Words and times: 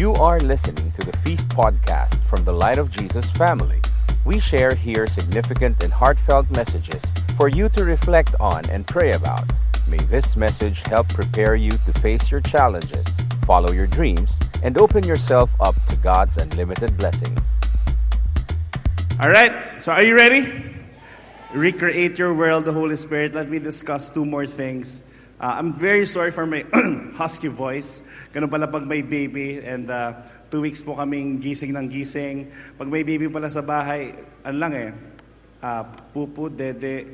You 0.00 0.14
are 0.14 0.40
listening 0.40 0.92
to 0.92 1.04
the 1.04 1.14
Feast 1.18 1.46
podcast 1.48 2.26
from 2.26 2.42
the 2.46 2.54
Light 2.54 2.78
of 2.78 2.90
Jesus 2.90 3.26
family. 3.32 3.82
We 4.24 4.40
share 4.40 4.74
here 4.74 5.06
significant 5.08 5.84
and 5.84 5.92
heartfelt 5.92 6.50
messages 6.52 7.02
for 7.36 7.48
you 7.48 7.68
to 7.68 7.84
reflect 7.84 8.34
on 8.40 8.64
and 8.70 8.86
pray 8.86 9.12
about. 9.12 9.44
May 9.86 9.98
this 9.98 10.36
message 10.36 10.80
help 10.86 11.10
prepare 11.10 11.54
you 11.54 11.72
to 11.72 11.92
face 12.00 12.30
your 12.30 12.40
challenges, 12.40 13.04
follow 13.44 13.72
your 13.72 13.86
dreams, 13.86 14.32
and 14.62 14.78
open 14.78 15.06
yourself 15.06 15.50
up 15.60 15.76
to 15.88 15.96
God's 15.96 16.34
unlimited 16.38 16.96
blessings. 16.96 17.38
All 19.20 19.28
right, 19.28 19.82
so 19.82 19.92
are 19.92 20.02
you 20.02 20.16
ready? 20.16 20.50
Recreate 21.52 22.18
your 22.18 22.32
world, 22.32 22.64
the 22.64 22.72
Holy 22.72 22.96
Spirit. 22.96 23.34
Let 23.34 23.50
me 23.50 23.58
discuss 23.58 24.08
two 24.08 24.24
more 24.24 24.46
things. 24.46 25.02
Uh, 25.40 25.56
I'm 25.56 25.72
very 25.72 26.04
sorry 26.04 26.28
for 26.28 26.44
my 26.44 26.68
husky 27.16 27.48
voice. 27.48 28.04
Ganun 28.28 28.52
pala 28.52 28.68
pag 28.68 28.84
may 28.84 29.00
baby 29.00 29.56
and 29.64 29.88
uh, 29.88 30.20
two 30.52 30.60
weeks 30.60 30.84
po 30.84 30.92
kaming 31.00 31.40
gising 31.40 31.72
ng 31.72 31.88
gising. 31.88 32.52
Pag 32.76 32.92
may 32.92 33.00
baby 33.00 33.24
pala 33.32 33.48
sa 33.48 33.64
bahay, 33.64 34.12
ano 34.44 34.56
lang 34.60 34.72
eh, 34.76 34.92
uh, 35.64 35.82
pupu, 36.12 36.52
dede, 36.52 37.08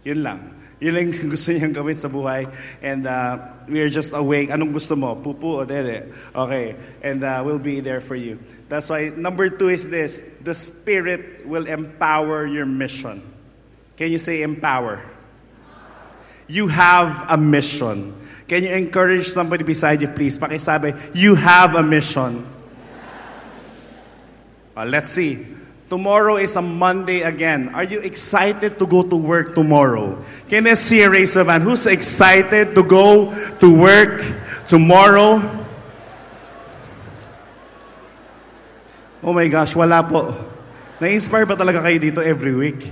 yun 0.00 0.24
lang. 0.24 0.56
Yun 0.80 0.92
lang 0.96 1.12
gusto 1.36 1.52
niyang 1.52 1.76
gawin 1.76 1.92
sa 1.92 2.08
buhay. 2.08 2.48
And 2.80 3.04
uh, 3.04 3.36
we 3.68 3.84
are 3.84 3.92
just 3.92 4.16
awake. 4.16 4.48
Anong 4.48 4.72
gusto 4.72 4.96
mo? 4.96 5.20
Pupu 5.20 5.60
o 5.60 5.68
dede? 5.68 6.16
Okay. 6.32 6.80
And 7.04 7.20
uh, 7.20 7.44
we'll 7.44 7.60
be 7.60 7.84
there 7.84 8.00
for 8.00 8.16
you. 8.16 8.40
That's 8.72 8.88
why 8.88 9.12
number 9.12 9.52
two 9.52 9.68
is 9.68 9.92
this. 9.92 10.24
The 10.40 10.56
Spirit 10.56 11.44
will 11.44 11.68
empower 11.68 12.48
your 12.48 12.64
mission. 12.64 13.20
Can 14.00 14.08
you 14.08 14.16
say 14.16 14.40
empower? 14.40 15.19
You 16.50 16.66
have 16.66 17.30
a 17.30 17.38
mission. 17.38 18.10
Can 18.50 18.66
you 18.66 18.74
encourage 18.74 19.30
somebody 19.30 19.62
beside 19.62 20.02
you, 20.02 20.10
please? 20.10 20.34
Pakisabi, 20.34 21.14
you 21.14 21.38
have 21.38 21.78
a 21.78 21.82
mission. 21.86 22.42
Uh, 24.74 24.84
let's 24.84 25.14
see. 25.14 25.46
Tomorrow 25.86 26.42
is 26.42 26.56
a 26.56 26.62
Monday 26.62 27.22
again. 27.22 27.70
Are 27.70 27.86
you 27.86 28.00
excited 28.02 28.78
to 28.82 28.86
go 28.86 29.06
to 29.06 29.14
work 29.14 29.54
tomorrow? 29.54 30.18
Can 30.50 30.66
I 30.66 30.74
see 30.74 31.02
a 31.02 31.10
raise 31.10 31.38
of 31.38 31.46
hand? 31.46 31.62
Who's 31.62 31.86
excited 31.86 32.74
to 32.74 32.82
go 32.82 33.30
to 33.62 33.68
work 33.70 34.18
tomorrow? 34.66 35.38
Oh 39.22 39.32
my 39.32 39.46
gosh, 39.46 39.76
wala 39.78 40.02
po. 40.02 40.34
Na-inspire 40.98 41.46
ba 41.46 41.54
talaga 41.54 41.78
kayo 41.78 41.98
dito 42.02 42.18
every 42.18 42.54
week? 42.58 42.90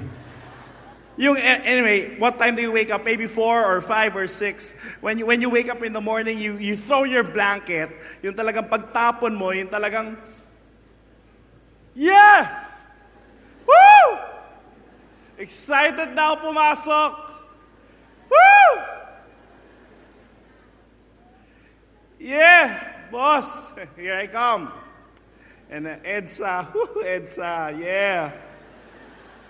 Yung, 1.19 1.37
anyway, 1.37 2.15
what 2.17 2.39
time 2.39 2.55
do 2.55 2.63
you 2.63 2.71
wake 2.71 2.95
up? 2.95 3.05
Maybe 3.05 3.27
four 3.27 3.59
or 3.67 3.81
five 3.81 4.15
or 4.15 4.29
six. 4.29 4.79
When 5.03 5.19
you, 5.19 5.27
when 5.27 5.41
you 5.41 5.51
wake 5.51 5.69
up 5.69 5.83
in 5.83 5.93
the 5.93 6.01
morning, 6.01 6.39
you, 6.39 6.57
you 6.59 6.77
throw 6.77 7.03
your 7.03 7.25
blanket. 7.25 7.91
Yung 8.23 8.35
talagang 8.35 8.71
pagtapon 8.71 9.35
mo, 9.35 9.51
yung 9.51 9.67
talagang, 9.67 10.15
yeah! 11.99 12.71
Woo! 13.67 14.19
Excited 15.43 16.15
ako 16.15 16.55
pumasok. 16.55 17.13
Woo! 18.31 18.67
Yeah, 22.23 22.79
boss, 23.11 23.75
here 23.99 24.15
I 24.15 24.31
come. 24.31 24.71
And 25.67 25.91
uh, 25.91 25.99
EDSA, 26.07 26.71
woo, 26.71 27.03
EDSA, 27.03 27.75
yeah. 27.75 28.48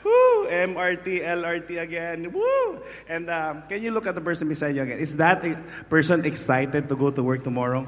Woo! 0.09 0.48
MRT, 0.48 1.20
LRT 1.20 1.70
again. 1.77 2.33
Woo! 2.33 2.81
And 3.09 3.28
um, 3.28 3.62
can 3.69 3.83
you 3.83 3.91
look 3.92 4.06
at 4.06 4.15
the 4.15 4.25
person 4.25 4.48
beside 4.48 4.75
you 4.75 4.83
again? 4.83 4.98
Is 4.98 5.17
that 5.20 5.45
person 5.89 6.25
excited 6.25 6.89
to 6.89 6.97
go 6.97 7.11
to 7.11 7.23
work 7.23 7.45
tomorrow? 7.45 7.84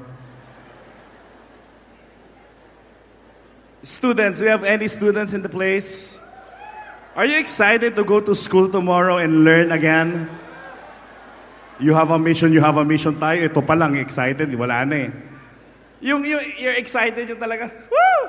Students, 3.81 4.37
do 4.37 4.45
we 4.45 4.51
have 4.51 4.63
any 4.63 4.87
students 4.87 5.33
in 5.33 5.41
the 5.41 5.49
place? 5.49 6.21
Are 7.15 7.25
you 7.25 7.39
excited 7.39 7.95
to 7.97 8.03
go 8.05 8.21
to 8.21 8.35
school 8.35 8.69
tomorrow 8.69 9.17
and 9.17 9.43
learn 9.43 9.71
again? 9.71 10.29
You 11.81 11.97
have 11.97 12.13
a 12.13 12.19
mission, 12.21 12.53
you 12.53 12.61
have 12.61 12.77
a 12.77 12.85
mission 12.85 13.17
tayo. 13.17 13.41
Ito 13.41 13.65
pa 13.65 13.73
lang, 13.73 13.97
excited. 13.97 14.53
Wala 14.53 14.85
na 14.85 14.95
eh. 14.95 15.09
Yung, 16.05 16.21
yung, 16.21 16.41
you're 16.61 16.77
excited, 16.77 17.25
yung 17.25 17.41
talaga, 17.41 17.73
woo! 17.89 18.21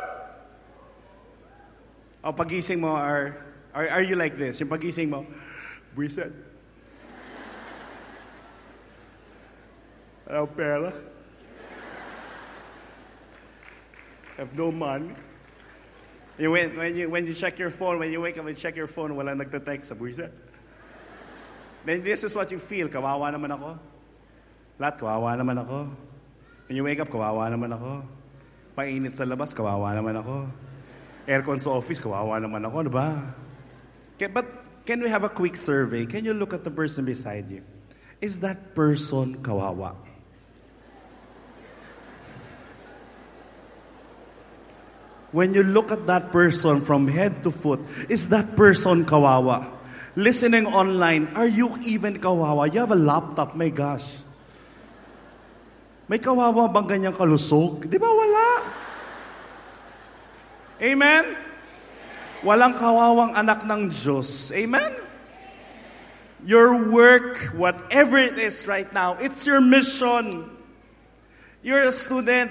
O 2.25 2.33
pagising 2.33 2.81
mo, 2.81 2.97
are, 2.97 3.52
are, 3.75 3.89
are 3.89 4.05
you 4.05 4.17
like 4.17 4.37
this? 4.37 4.61
Yung 4.61 4.69
pagising 4.69 5.09
mo, 5.09 5.27
buwisit. 5.97 6.33
Ayaw 10.29 10.49
pera. 10.49 10.93
Have 14.37 14.57
no 14.57 14.73
money. 14.73 15.13
You, 16.41 16.51
when, 16.51 16.77
when, 16.77 16.97
you, 16.97 17.11
when 17.11 17.27
you 17.27 17.35
check 17.35 17.59
your 17.59 17.69
phone, 17.69 17.99
when 17.99 18.11
you 18.11 18.21
wake 18.21 18.39
up 18.39 18.47
and 18.47 18.57
check 18.57 18.77
your 18.77 18.89
phone, 18.89 19.15
wala 19.15 19.37
nagte-text 19.37 19.93
sa 19.93 19.95
buwisit. 19.95 20.33
Then 21.85 22.01
this 22.01 22.25
is 22.25 22.33
what 22.33 22.49
you 22.51 22.59
feel. 22.59 22.89
Kawawa 22.89 23.29
naman 23.29 23.53
ako. 23.53 23.77
Lahat, 24.81 24.97
kawawa 24.97 25.37
naman 25.37 25.61
ako. 25.61 25.93
When 26.67 26.75
you 26.79 26.85
wake 26.87 27.03
up, 27.03 27.13
kawawa 27.13 27.53
naman 27.53 27.75
ako. 27.75 28.07
Painit 28.73 29.13
sa 29.13 29.29
labas, 29.29 29.53
kawawa 29.53 29.93
naman 29.93 30.17
ako. 30.17 30.49
Aircon 31.29 31.61
sa 31.61 31.77
office, 31.77 32.01
kawawa 32.01 32.41
naman 32.41 32.65
ako, 32.65 32.89
di 32.89 32.93
ba? 32.93 33.37
But 34.19 34.47
can 34.87 35.01
we 35.01 35.09
have 35.09 35.25
a 35.25 35.29
quick 35.29 35.57
survey? 35.57 36.07
Can 36.07 36.25
you 36.25 36.35
look 36.35 36.53
at 36.53 36.65
the 36.65 36.71
person 36.71 37.05
beside 37.05 37.51
you? 37.51 37.63
Is 38.21 38.39
that 38.41 38.75
person 38.75 39.43
kawawa? 39.43 39.95
When 45.33 45.55
you 45.55 45.63
look 45.63 45.91
at 45.91 46.07
that 46.07 46.31
person 46.31 46.81
from 46.83 47.09
head 47.09 47.43
to 47.43 47.51
foot, 47.51 47.81
is 48.09 48.29
that 48.29 48.55
person 48.55 49.05
kawawa? 49.05 49.71
Listening 50.15 50.67
online, 50.67 51.33
are 51.35 51.49
you 51.49 51.73
even 51.83 52.21
kawawa? 52.21 52.73
You 52.73 52.81
have 52.81 52.93
a 52.93 53.01
laptop, 53.01 53.57
my 53.57 53.71
gosh. 53.71 54.21
May 56.07 56.19
kawawa 56.19 56.69
bang 56.69 56.85
ganyang 56.85 57.17
kalusog? 57.17 57.89
Di 57.89 57.97
ba 57.97 58.13
wala? 58.13 58.47
Amen? 60.85 61.25
Walang 62.43 62.75
kawawang 62.75 63.39
anak 63.39 63.63
ng 63.63 63.87
Diyos. 63.87 64.51
Amen? 64.51 64.91
Your 66.43 66.91
work, 66.91 67.39
whatever 67.55 68.19
it 68.19 68.35
is 68.35 68.67
right 68.67 68.91
now, 68.91 69.15
it's 69.23 69.47
your 69.47 69.63
mission. 69.63 70.51
You're 71.63 71.87
a 71.87 71.95
student, 71.95 72.51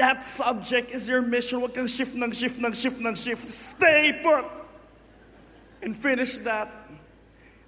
that 0.00 0.24
subject 0.24 0.96
is 0.96 1.04
your 1.04 1.20
mission. 1.20 1.60
Huwag 1.60 1.76
kang 1.76 1.86
shift 1.86 2.16
ng 2.16 2.32
shift 2.32 2.56
ng 2.56 2.72
shift 2.72 2.96
ng 2.96 3.12
shift. 3.12 3.44
Stay 3.52 4.16
put! 4.24 4.48
And 5.84 5.92
finish 5.92 6.40
that. 6.48 6.72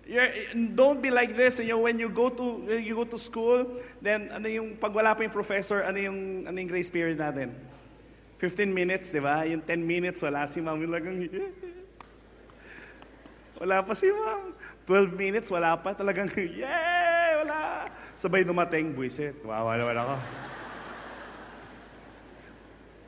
You're, 0.09 0.33
don't 0.75 1.05
be 1.05 1.13
like 1.13 1.37
this. 1.37 1.61
You 1.61 1.77
know, 1.77 1.85
when 1.85 2.01
you 2.01 2.09
go 2.09 2.33
to 2.33 2.81
you 2.81 2.97
go 2.97 3.05
to 3.05 3.21
school, 3.21 3.77
then 4.01 4.33
ano 4.33 4.49
yung 4.49 4.81
pag 4.81 4.97
wala 4.97 5.13
pa 5.13 5.23
yung 5.23 5.37
professor, 5.37 5.85
ano 5.85 6.01
yung 6.01 6.49
ano 6.49 6.57
yung 6.57 6.69
grace 6.73 6.89
period 6.89 7.21
natin? 7.21 7.53
15 8.43 8.75
minutes, 8.75 9.15
di 9.15 9.23
ba? 9.23 9.47
Yung 9.47 9.63
10 9.63 9.79
minutes, 9.87 10.19
wala 10.19 10.51
si 10.51 10.59
ma'am. 10.59 10.75
Yung 10.83 10.91
lagang, 10.91 11.15
wala 13.63 13.87
pa 13.87 13.95
si 13.95 14.11
ma'am. 14.11 14.51
12 14.83 15.15
minutes, 15.15 15.47
wala 15.47 15.79
pa. 15.79 15.95
Talagang, 15.95 16.27
yay! 16.35 17.31
Wala! 17.39 17.87
Sabay 18.19 18.43
dumating, 18.43 18.99
buisit. 18.99 19.39
Wawa 19.47 19.79
naman 19.79 19.95
ako. 19.95 20.15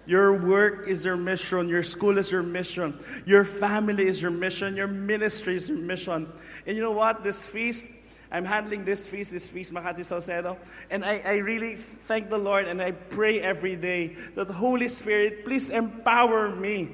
Your 0.06 0.38
work 0.38 0.86
is 0.86 1.02
your 1.02 1.18
mission. 1.18 1.66
Your 1.66 1.82
school 1.82 2.14
is 2.22 2.30
your 2.30 2.46
mission. 2.46 2.94
Your 3.26 3.42
family 3.42 4.06
is 4.06 4.22
your 4.22 4.30
mission. 4.30 4.78
Your 4.78 4.86
ministry 4.86 5.58
is 5.58 5.66
your 5.66 5.82
mission. 5.82 6.30
And 6.62 6.76
you 6.76 6.82
know 6.84 6.94
what? 6.94 7.26
This 7.26 7.42
feast, 7.42 7.90
I'm 8.34 8.44
handling 8.44 8.84
this 8.84 9.06
feast, 9.06 9.30
this 9.30 9.48
feast, 9.48 9.72
Makati 9.72 10.04
Salcedo. 10.04 10.58
And 10.90 11.04
I, 11.04 11.20
I 11.24 11.36
really 11.36 11.76
thank 11.76 12.30
the 12.30 12.36
Lord 12.36 12.66
and 12.66 12.82
I 12.82 12.90
pray 12.90 13.40
every 13.40 13.76
day 13.76 14.16
that 14.34 14.50
Holy 14.50 14.88
Spirit, 14.88 15.44
please 15.44 15.70
empower 15.70 16.48
me 16.48 16.90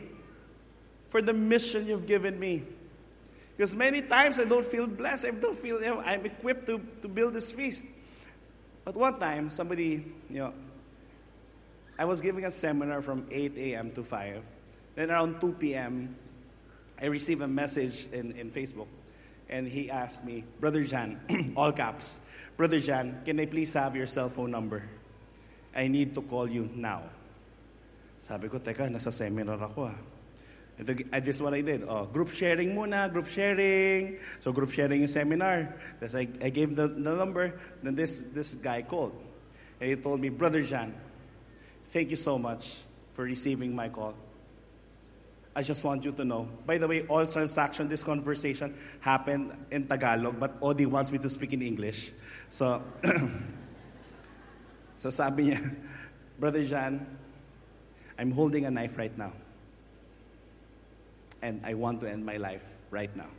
for 1.09 1.23
the 1.23 1.33
mission 1.33 1.87
you've 1.87 2.07
given 2.07 2.39
me. 2.39 2.65
Because 3.57 3.75
many 3.75 4.03
times 4.03 4.39
I 4.39 4.45
don't 4.45 4.67
feel 4.67 4.87
blessed. 4.87 5.25
I 5.25 5.31
don't 5.31 5.57
feel 5.57 5.81
you 5.81 5.87
know, 5.87 6.01
I'm 6.01 6.27
equipped 6.27 6.67
to, 6.67 6.79
to 7.01 7.09
build 7.09 7.33
this 7.33 7.53
feast. 7.53 7.87
But 8.85 8.95
one 8.97 9.19
time, 9.19 9.49
somebody, 9.49 10.05
you 10.29 10.41
know, 10.41 10.53
I 11.99 12.05
was 12.05 12.21
giving 12.21 12.45
a 12.45 12.51
seminar 12.51 13.01
from 13.01 13.27
8 13.31 13.57
a.m. 13.57 13.93
to 13.93 14.05
5. 14.05 14.45
Then 14.95 15.11
around 15.11 15.41
2 15.41 15.53
p.m., 15.53 16.15
I 17.01 17.07
received 17.07 17.41
a 17.41 17.49
message 17.49 18.09
in, 18.13 18.33
in 18.33 18.51
Facebook. 18.51 18.89
And 19.51 19.67
he 19.67 19.91
asked 19.91 20.25
me, 20.25 20.47
Brother 20.63 20.87
Jan, 20.87 21.19
all 21.59 21.75
caps, 21.75 22.23
Brother 22.57 22.79
Jan, 22.79 23.21
can 23.27 23.41
I 23.41 23.47
please 23.47 23.75
have 23.75 23.97
your 23.97 24.07
cell 24.07 24.31
phone 24.31 24.51
number? 24.51 24.87
I 25.75 25.89
need 25.91 26.15
to 26.15 26.23
call 26.23 26.49
you 26.49 26.71
now. 26.71 27.03
Sabi 28.19 28.47
ko, 28.47 28.63
teka, 28.63 28.87
nasa 28.87 29.11
seminar 29.11 29.59
ako 29.59 29.91
ah. 29.91 29.99
Ito, 30.81 30.97
this 31.21 31.37
is 31.37 31.43
what 31.43 31.53
I 31.53 31.61
did. 31.61 31.85
Oh, 31.85 32.07
group 32.07 32.31
sharing 32.31 32.73
muna, 32.73 33.13
group 33.13 33.27
sharing. 33.27 34.17
So 34.41 34.53
group 34.53 34.71
sharing 34.71 35.05
yung 35.05 35.13
seminar. 35.13 35.77
That's 35.99 36.15
I, 36.15 36.25
I 36.41 36.49
gave 36.49 36.77
the, 36.77 36.89
the 36.89 37.13
number. 37.13 37.59
Then 37.83 37.95
this, 37.95 38.33
this 38.33 38.55
guy 38.55 38.81
called. 38.81 39.13
And 39.81 39.91
he 39.91 39.97
told 39.97 40.21
me, 40.21 40.31
Brother 40.31 40.63
Jan, 40.63 40.95
thank 41.85 42.09
you 42.09 42.17
so 42.17 42.39
much 42.39 42.81
for 43.13 43.25
receiving 43.25 43.75
my 43.75 43.89
call. 43.89 44.15
I 45.55 45.63
just 45.63 45.83
want 45.83 46.05
you 46.05 46.13
to 46.13 46.25
know. 46.25 46.49
By 46.65 46.79
the 46.79 46.87
way, 46.87 47.03
all 47.07 47.27
transaction, 47.27 47.89
this 47.89 48.05
conversation 48.05 48.75
happened 49.01 49.53
in 49.71 49.87
Tagalog, 49.87 50.39
but 50.39 50.55
Odi 50.63 50.87
wants 50.87 51.11
me 51.11 51.19
to 51.19 51.29
speak 51.29 51.53
in 51.53 51.63
English. 51.63 52.13
So, 52.51 52.83
so 54.97 55.11
sabi 55.11 55.51
niya, 55.51 55.75
Brother 56.39 56.63
Jan, 56.63 57.05
I'm 58.17 58.31
holding 58.31 58.65
a 58.65 58.71
knife 58.71 58.97
right 58.97 59.17
now. 59.19 59.33
And 61.43 61.61
I 61.65 61.75
want 61.75 62.01
to 62.03 62.11
end 62.11 62.25
my 62.25 62.37
life 62.37 62.79
right 62.91 63.15
now. 63.17 63.31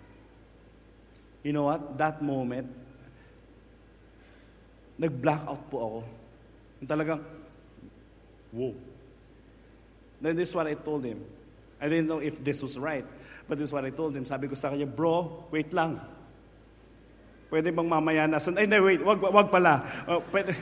You 1.44 1.54
know 1.54 1.64
what? 1.64 1.98
That 1.98 2.22
moment, 2.22 2.68
nag-blackout 4.98 5.70
po 5.72 5.78
ako. 5.78 6.00
Yung 6.82 6.90
talagang, 6.90 7.22
whoa. 8.52 8.76
Then 10.20 10.36
this 10.36 10.50
is 10.50 10.56
what 10.56 10.68
I 10.68 10.74
told 10.74 11.06
him. 11.06 11.24
I 11.82 11.90
didn't 11.90 12.08
know 12.08 12.22
if 12.22 12.44
this 12.44 12.62
was 12.62 12.78
right. 12.78 13.04
But 13.50 13.58
this 13.58 13.70
is 13.70 13.74
what 13.74 13.84
I 13.84 13.90
told 13.90 14.16
him. 14.16 14.24
Sabi 14.24 14.48
ko 14.48 14.54
sa 14.54 14.70
kanya, 14.70 14.86
bro, 14.86 15.50
wait 15.50 15.74
lang. 15.74 16.00
Pwede 17.50 17.74
bang 17.74 17.90
mamaya 17.90 18.30
na? 18.30 18.38
Ay, 18.38 18.70
no, 18.70 18.86
wait, 18.86 19.02
wag, 19.04 19.20
wag 19.20 19.52
pala. 19.52 19.84
Uh, 20.08 20.22
pwede. 20.32 20.56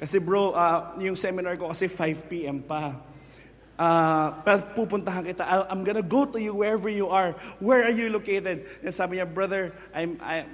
Kasi 0.00 0.20
bro, 0.20 0.52
uh, 0.52 0.92
yung 1.00 1.16
seminar 1.16 1.56
ko 1.56 1.72
kasi 1.72 1.88
5 1.88 2.28
p.m. 2.28 2.60
pa. 2.60 3.00
Uh, 3.80 4.28
pupuntahan 4.76 5.24
kita. 5.24 5.40
I'm 5.72 5.88
gonna 5.88 6.04
go 6.04 6.28
to 6.28 6.36
you 6.36 6.52
wherever 6.52 6.92
you 6.92 7.08
are. 7.08 7.32
Where 7.64 7.80
are 7.84 7.96
you 7.96 8.12
located? 8.12 8.68
And 8.84 8.92
sabi 8.92 9.16
niya, 9.16 9.24
brother, 9.24 9.72
I'm, 9.96 10.20
I, 10.20 10.44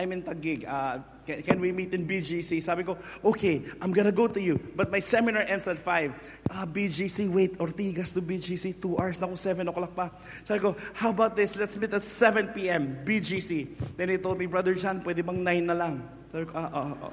I'm 0.00 0.16
in 0.16 0.24
Taguig. 0.24 0.64
Uh, 0.64 1.04
can, 1.28 1.42
can, 1.42 1.60
we 1.60 1.76
meet 1.76 1.92
in 1.92 2.08
BGC? 2.08 2.62
Sabi 2.64 2.88
ko, 2.88 2.96
okay, 3.20 3.60
I'm 3.84 3.92
gonna 3.92 4.16
go 4.16 4.26
to 4.26 4.40
you. 4.40 4.56
But 4.56 4.90
my 4.90 4.98
seminar 4.98 5.44
ends 5.44 5.68
at 5.68 5.76
5. 5.76 6.48
Ah, 6.48 6.64
BGC, 6.64 7.28
wait, 7.28 7.60
Ortigas 7.60 8.16
to 8.16 8.24
BGC, 8.24 8.80
2 8.80 8.96
hours 8.96 9.20
na 9.20 9.28
ako, 9.28 9.36
7 9.36 9.68
o'clock 9.68 9.92
pa. 9.92 10.08
Sabi 10.40 10.64
ko, 10.64 10.72
how 10.96 11.12
about 11.12 11.36
this? 11.36 11.52
Let's 11.52 11.76
meet 11.76 11.92
at 11.92 12.00
7 12.00 12.56
p.m., 12.56 13.04
BGC. 13.04 13.76
Then 14.00 14.08
he 14.08 14.16
told 14.16 14.40
me, 14.40 14.48
Brother 14.48 14.72
John, 14.72 15.04
pwede 15.04 15.20
bang 15.20 15.44
9 15.44 15.68
na 15.68 15.76
lang? 15.76 16.00
Sabi 16.32 16.48
ko, 16.48 16.52
ah, 16.56 16.72
ah, 16.72 16.96
ah. 17.04 17.12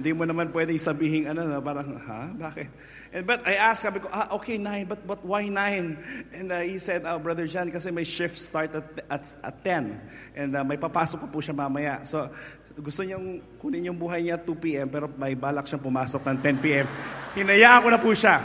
Hindi 0.00 0.16
mo 0.16 0.24
naman 0.24 0.48
pwedeng 0.48 0.80
sabihin, 0.80 1.28
ano, 1.28 1.44
na 1.44 1.60
parang, 1.60 1.92
ha? 1.92 2.32
Bakit? 2.32 2.68
And, 3.12 3.28
but 3.28 3.44
I 3.44 3.60
asked, 3.60 3.84
sabi 3.84 4.00
ko, 4.00 4.08
ah, 4.08 4.32
okay, 4.40 4.56
nine, 4.56 4.88
but, 4.88 5.04
but 5.04 5.20
why 5.28 5.44
nine? 5.52 6.00
And 6.32 6.48
uh, 6.48 6.64
he 6.64 6.80
said, 6.80 7.04
oh, 7.04 7.20
Brother 7.20 7.44
John, 7.44 7.68
kasi 7.68 7.92
may 7.92 8.08
shift 8.08 8.40
start 8.40 8.72
at, 8.72 8.88
at, 9.12 9.28
at 9.44 9.54
10. 9.60 10.00
And 10.40 10.56
uh, 10.56 10.64
may 10.64 10.80
papasok 10.80 11.20
pa 11.20 11.28
po 11.28 11.44
siya 11.44 11.52
mamaya. 11.52 12.00
So, 12.08 12.32
gusto 12.80 13.04
niyang 13.04 13.44
kunin 13.60 13.92
yung 13.92 14.00
buhay 14.00 14.24
niya 14.24 14.40
2 14.40 14.56
p.m. 14.56 14.88
pero 14.88 15.04
may 15.20 15.36
balak 15.36 15.68
siyang 15.68 15.84
pumasok 15.84 16.24
ng 16.24 16.38
10 16.48 16.64
p.m. 16.64 16.88
Hinayaan 17.36 17.80
ko 17.84 17.88
na 17.92 18.00
po 18.00 18.16
siya. 18.16 18.40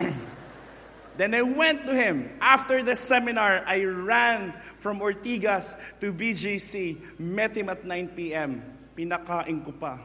Then 1.20 1.36
I 1.36 1.44
went 1.44 1.84
to 1.84 1.92
him. 1.92 2.32
After 2.40 2.80
the 2.80 2.96
seminar, 2.96 3.60
I 3.68 3.84
ran 3.84 4.56
from 4.80 5.04
Ortigas 5.04 5.76
to 6.00 6.16
BGC, 6.16 6.96
met 7.20 7.52
him 7.52 7.68
at 7.68 7.84
9 7.84 8.16
p.m 8.16 8.77
pinakain 8.98 9.62
ko 9.62 9.70
pa. 9.70 9.98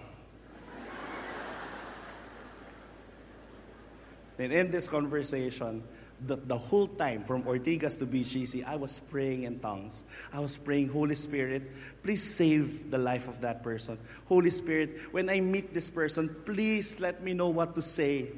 And 4.38 4.52
in 4.52 4.72
this 4.72 4.88
conversation, 4.88 5.84
the, 6.20 6.36
the 6.36 6.58
whole 6.58 6.88
time 6.88 7.24
from 7.24 7.44
Ortigas 7.44 7.98
to 8.00 8.06
BGC, 8.06 8.66
I 8.66 8.76
was 8.76 9.00
praying 9.00 9.44
in 9.44 9.60
tongues. 9.60 10.06
I 10.32 10.40
was 10.40 10.58
praying, 10.58 10.90
Holy 10.90 11.16
Spirit, 11.16 11.64
please 12.04 12.22
save 12.22 12.92
the 12.92 12.98
life 12.98 13.28
of 13.28 13.42
that 13.42 13.64
person. 13.64 13.98
Holy 14.26 14.50
Spirit, 14.50 15.00
when 15.12 15.30
I 15.30 15.40
meet 15.40 15.74
this 15.74 15.90
person, 15.90 16.36
please 16.46 17.00
let 17.00 17.24
me 17.24 17.34
know 17.34 17.50
what 17.50 17.76
to 17.76 17.82
say. 17.82 18.32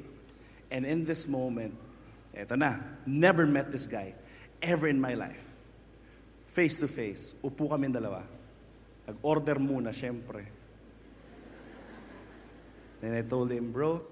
And 0.70 0.84
in 0.84 1.04
this 1.04 1.28
moment, 1.28 1.76
eto 2.36 2.56
na, 2.56 2.76
never 3.06 3.46
met 3.46 3.70
this 3.70 3.86
guy 3.86 4.14
ever 4.62 4.88
in 4.88 5.00
my 5.00 5.14
life. 5.14 5.48
Face 6.46 6.80
to 6.80 6.88
face, 6.88 7.34
upo 7.42 7.68
kami 7.68 7.88
dalawa. 7.88 8.22
Nag-order 9.06 9.58
muna, 9.58 9.92
syempre. 9.92 10.46
And 13.02 13.14
I 13.14 13.22
told 13.22 13.50
him, 13.52 13.70
bro, 13.70 14.02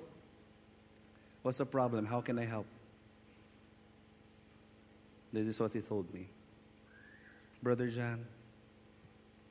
what's 1.42 1.58
the 1.58 1.66
problem? 1.66 2.06
How 2.06 2.20
can 2.20 2.38
I 2.38 2.44
help? 2.44 2.66
This 5.32 5.48
is 5.48 5.58
what 5.58 5.72
he 5.72 5.80
told 5.80 6.14
me. 6.14 6.28
Brother 7.60 7.88
Jan, 7.88 8.24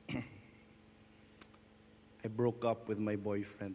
I 2.24 2.28
broke 2.28 2.64
up 2.64 2.88
with 2.88 2.98
my 2.98 3.16
boyfriend. 3.16 3.74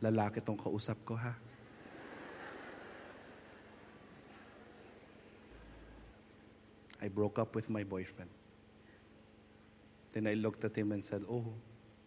Lalaki 0.00 0.44
tong 0.44 0.56
kausap 0.56 0.96
ko, 1.04 1.16
ha? 1.16 1.34
I 7.02 7.08
broke 7.08 7.38
up 7.38 7.54
with 7.54 7.70
my 7.70 7.84
boyfriend. 7.84 8.30
Then 10.12 10.26
I 10.26 10.34
looked 10.34 10.64
at 10.64 10.76
him 10.76 10.92
and 10.92 11.02
said, 11.02 11.24
Oh, 11.30 11.44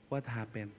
what 0.10 0.26
happened? 0.26 0.72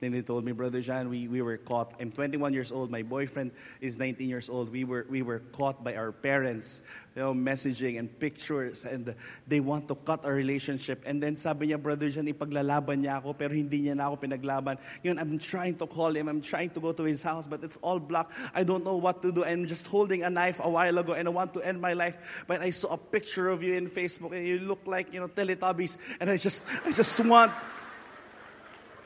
Then 0.00 0.12
they 0.12 0.22
told 0.22 0.44
me, 0.44 0.52
Brother 0.52 0.80
John, 0.80 1.08
we, 1.08 1.26
we 1.26 1.42
were 1.42 1.56
caught. 1.56 1.94
I'm 1.98 2.12
21 2.12 2.52
years 2.52 2.70
old. 2.70 2.90
My 2.90 3.02
boyfriend 3.02 3.50
is 3.80 3.98
19 3.98 4.28
years 4.28 4.48
old. 4.48 4.70
We 4.70 4.84
were, 4.84 5.04
we 5.10 5.22
were 5.22 5.40
caught 5.50 5.82
by 5.82 5.96
our 5.96 6.12
parents, 6.12 6.82
you 7.16 7.22
know, 7.22 7.34
messaging 7.34 7.98
and 7.98 8.06
pictures, 8.06 8.84
and 8.84 9.14
they 9.48 9.58
want 9.58 9.88
to 9.88 9.96
cut 9.96 10.24
our 10.24 10.32
relationship. 10.32 11.02
And 11.04 11.20
then 11.20 11.34
sabi 11.34 11.68
niya, 11.68 11.82
Brother 11.82 12.10
John, 12.10 12.26
ipaglalaban 12.26 13.02
niya 13.02 13.18
ako, 13.18 13.34
pero 13.34 13.50
hindi 13.50 13.82
niya 13.82 13.96
na 13.96 14.06
ako 14.06 14.22
pinaglaban. 14.22 14.78
Yun, 15.02 15.18
I'm 15.18 15.38
trying 15.38 15.74
to 15.82 15.86
call 15.86 16.14
him. 16.14 16.28
I'm 16.28 16.42
trying 16.42 16.70
to 16.70 16.80
go 16.80 16.92
to 16.92 17.02
his 17.02 17.22
house, 17.24 17.48
but 17.48 17.64
it's 17.64 17.78
all 17.82 17.98
blocked. 17.98 18.32
I 18.54 18.62
don't 18.62 18.84
know 18.84 18.98
what 18.98 19.20
to 19.22 19.32
do. 19.32 19.44
I'm 19.44 19.66
just 19.66 19.88
holding 19.88 20.22
a 20.22 20.30
knife 20.30 20.60
a 20.62 20.70
while 20.70 20.96
ago, 20.96 21.14
and 21.14 21.26
I 21.26 21.32
want 21.32 21.54
to 21.54 21.60
end 21.66 21.80
my 21.80 21.94
life. 21.94 22.44
But 22.46 22.60
I 22.62 22.70
saw 22.70 22.94
a 22.94 22.98
picture 22.98 23.48
of 23.48 23.64
you 23.64 23.74
in 23.74 23.88
Facebook, 23.88 24.30
and 24.30 24.46
you 24.46 24.60
look 24.62 24.86
like, 24.86 25.12
you 25.12 25.18
know, 25.18 25.26
Teletubbies. 25.26 25.98
And 26.20 26.30
I 26.30 26.36
just, 26.36 26.62
I 26.86 26.92
just 26.92 27.18
want 27.26 27.50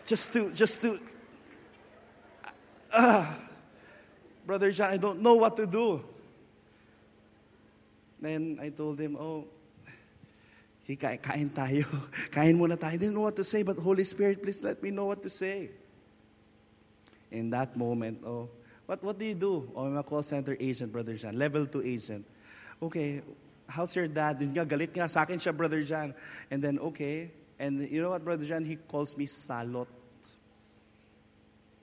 just 0.04 0.32
to, 0.32 0.52
just 0.52 0.82
to, 0.82 0.98
uh, 2.92 3.26
Brother 4.46 4.70
John, 4.70 4.90
I 4.90 4.96
don't 4.96 5.20
know 5.20 5.34
what 5.34 5.56
to 5.56 5.66
do. 5.66 6.04
Then 8.20 8.58
I 8.60 8.70
told 8.70 9.00
him, 9.00 9.16
oh, 9.18 9.46
kain, 10.86 11.18
kain 11.18 11.50
tayo. 11.50 11.86
Kain 12.30 12.58
muna 12.58 12.78
tayo. 12.78 12.94
I 12.94 12.96
didn't 12.96 13.14
know 13.14 13.26
what 13.26 13.36
to 13.36 13.44
say, 13.44 13.62
but 13.62 13.78
Holy 13.78 14.04
Spirit, 14.04 14.42
please 14.42 14.62
let 14.62 14.82
me 14.82 14.90
know 14.90 15.06
what 15.06 15.22
to 15.22 15.30
say. 15.30 15.70
In 17.30 17.50
that 17.50 17.76
moment, 17.76 18.22
oh, 18.26 18.48
what, 18.86 19.02
what 19.02 19.18
do 19.18 19.24
you 19.24 19.34
do? 19.34 19.70
Oh, 19.74 19.86
I'm 19.86 19.96
a 19.96 20.02
call 20.02 20.22
center 20.22 20.56
agent, 20.60 20.92
Brother 20.92 21.14
John. 21.14 21.38
Level 21.38 21.66
2 21.66 21.82
agent. 21.82 22.26
Okay, 22.82 23.22
how's 23.68 23.96
your 23.96 24.06
dad? 24.06 24.40
Yun 24.40 24.52
nga, 24.52 24.66
galit 24.66 24.92
nga 24.92 25.08
sa 25.08 25.22
akin 25.22 25.38
siya, 25.38 25.56
Brother 25.56 25.82
John. 25.82 26.14
And 26.50 26.60
then, 26.60 26.78
okay, 26.78 27.30
and 27.62 27.88
you 27.88 28.02
know 28.02 28.10
what, 28.10 28.24
Brother 28.24 28.44
John? 28.44 28.64
He 28.64 28.74
calls 28.74 29.16
me 29.16 29.24
salot. 29.26 29.86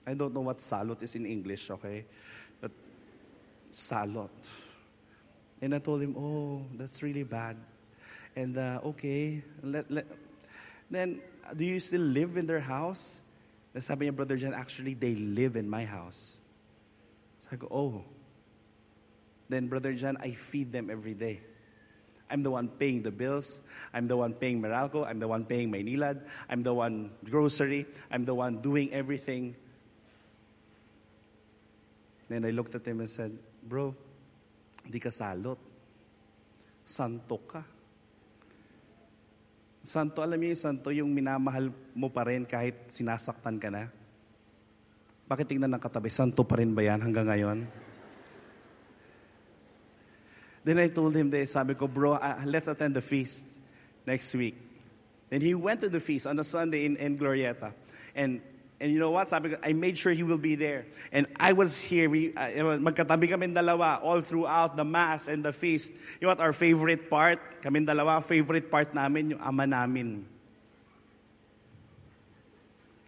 I 0.06 0.12
don't 0.12 0.34
know 0.34 0.42
what 0.42 0.58
salot 0.58 1.02
is 1.02 1.16
in 1.16 1.24
English, 1.24 1.70
okay? 1.70 2.04
But 2.60 2.70
salot. 3.70 4.28
And 5.62 5.74
I 5.74 5.78
told 5.78 6.02
him, 6.02 6.14
oh, 6.18 6.66
that's 6.76 7.02
really 7.02 7.24
bad. 7.24 7.56
And 8.36 8.58
uh, 8.58 8.80
okay, 8.84 9.42
let, 9.62 9.90
let, 9.90 10.06
then 10.90 11.22
do 11.56 11.64
you 11.64 11.80
still 11.80 12.02
live 12.02 12.36
in 12.36 12.46
their 12.46 12.60
house? 12.60 13.22
Then 13.72 13.80
sabi 13.80 14.06
niya, 14.06 14.16
Brother 14.16 14.36
John, 14.36 14.52
actually, 14.52 14.92
they 14.92 15.14
live 15.14 15.56
in 15.56 15.68
my 15.68 15.86
house. 15.86 16.42
So 17.38 17.48
I 17.52 17.56
go, 17.56 17.68
oh. 17.70 18.04
Then, 19.48 19.68
Brother 19.68 19.94
John, 19.94 20.18
I 20.20 20.32
feed 20.32 20.72
them 20.72 20.90
every 20.90 21.14
day. 21.14 21.40
I'm 22.30 22.42
the 22.42 22.50
one 22.50 22.68
paying 22.68 23.02
the 23.02 23.10
bills. 23.10 23.60
I'm 23.92 24.06
the 24.06 24.16
one 24.16 24.34
paying 24.34 24.62
Meralco. 24.62 25.04
I'm 25.06 25.18
the 25.18 25.26
one 25.26 25.44
paying 25.44 25.72
Maynilad. 25.72 26.22
I'm 26.48 26.62
the 26.62 26.72
one 26.72 27.10
grocery. 27.24 27.86
I'm 28.10 28.24
the 28.24 28.34
one 28.34 28.62
doing 28.62 28.92
everything. 28.92 29.56
Then 32.30 32.46
I 32.46 32.50
looked 32.50 32.78
at 32.78 32.86
him 32.86 33.00
and 33.00 33.10
said, 33.10 33.34
Bro, 33.66 33.94
di 34.86 35.02
ka 35.02 35.10
salot. 35.10 35.58
Santo 36.86 37.38
ka. 37.42 37.62
Santo, 39.82 40.22
alam 40.22 40.38
niyo 40.38 40.54
yung 40.54 40.62
santo, 40.62 40.88
yung 40.92 41.10
minamahal 41.10 41.72
mo 41.96 42.12
pa 42.12 42.28
rin 42.28 42.46
kahit 42.46 42.92
sinasaktan 42.92 43.58
ka 43.58 43.72
na. 43.72 43.90
Bakit 45.26 45.46
tingnan 45.46 45.72
ng 45.72 45.82
katabi, 45.82 46.12
santo 46.12 46.44
pa 46.46 46.60
rin 46.60 46.76
ba 46.76 46.84
yan 46.84 47.00
hanggang 47.02 47.26
ngayon? 47.26 47.89
Then 50.64 50.78
I 50.78 50.88
told 50.88 51.16
him 51.16 51.30
this, 51.30 51.52
sabi 51.52 51.74
ko, 51.74 51.86
bro, 51.88 52.14
uh, 52.14 52.42
let's 52.44 52.68
attend 52.68 52.94
the 52.94 53.00
feast 53.00 53.44
next 54.06 54.34
week. 54.34 54.56
Then 55.30 55.40
he 55.40 55.54
went 55.54 55.80
to 55.80 55.88
the 55.88 56.00
feast 56.00 56.26
on 56.26 56.38
a 56.38 56.44
Sunday 56.44 56.84
in, 56.84 56.96
in 56.96 57.18
Glorieta. 57.18 57.72
And 58.14 58.42
And 58.80 58.88
you 58.88 58.98
know 58.98 59.12
what? 59.12 59.28
Sabi 59.28 59.52
ko, 59.52 59.60
I 59.60 59.76
made 59.76 60.00
sure 60.00 60.08
he 60.08 60.24
will 60.24 60.40
be 60.40 60.56
there. 60.56 60.88
And 61.12 61.28
I 61.36 61.52
was 61.52 61.76
here. 61.84 62.08
We, 62.08 62.32
uh, 62.32 62.80
magkatabi 62.80 63.28
kami 63.28 63.52
dalawa 63.52 64.00
all 64.00 64.24
throughout 64.24 64.72
the 64.72 64.88
Mass 64.88 65.28
and 65.28 65.44
the 65.44 65.52
feast. 65.52 65.92
You 66.16 66.24
know 66.24 66.32
what? 66.32 66.40
Our 66.40 66.56
favorite 66.56 67.12
part, 67.12 67.60
kami 67.60 67.84
dalawa, 67.84 68.24
favorite 68.24 68.72
part 68.72 68.96
namin, 68.96 69.36
yung 69.36 69.42
ama 69.44 69.68
namin. 69.68 70.24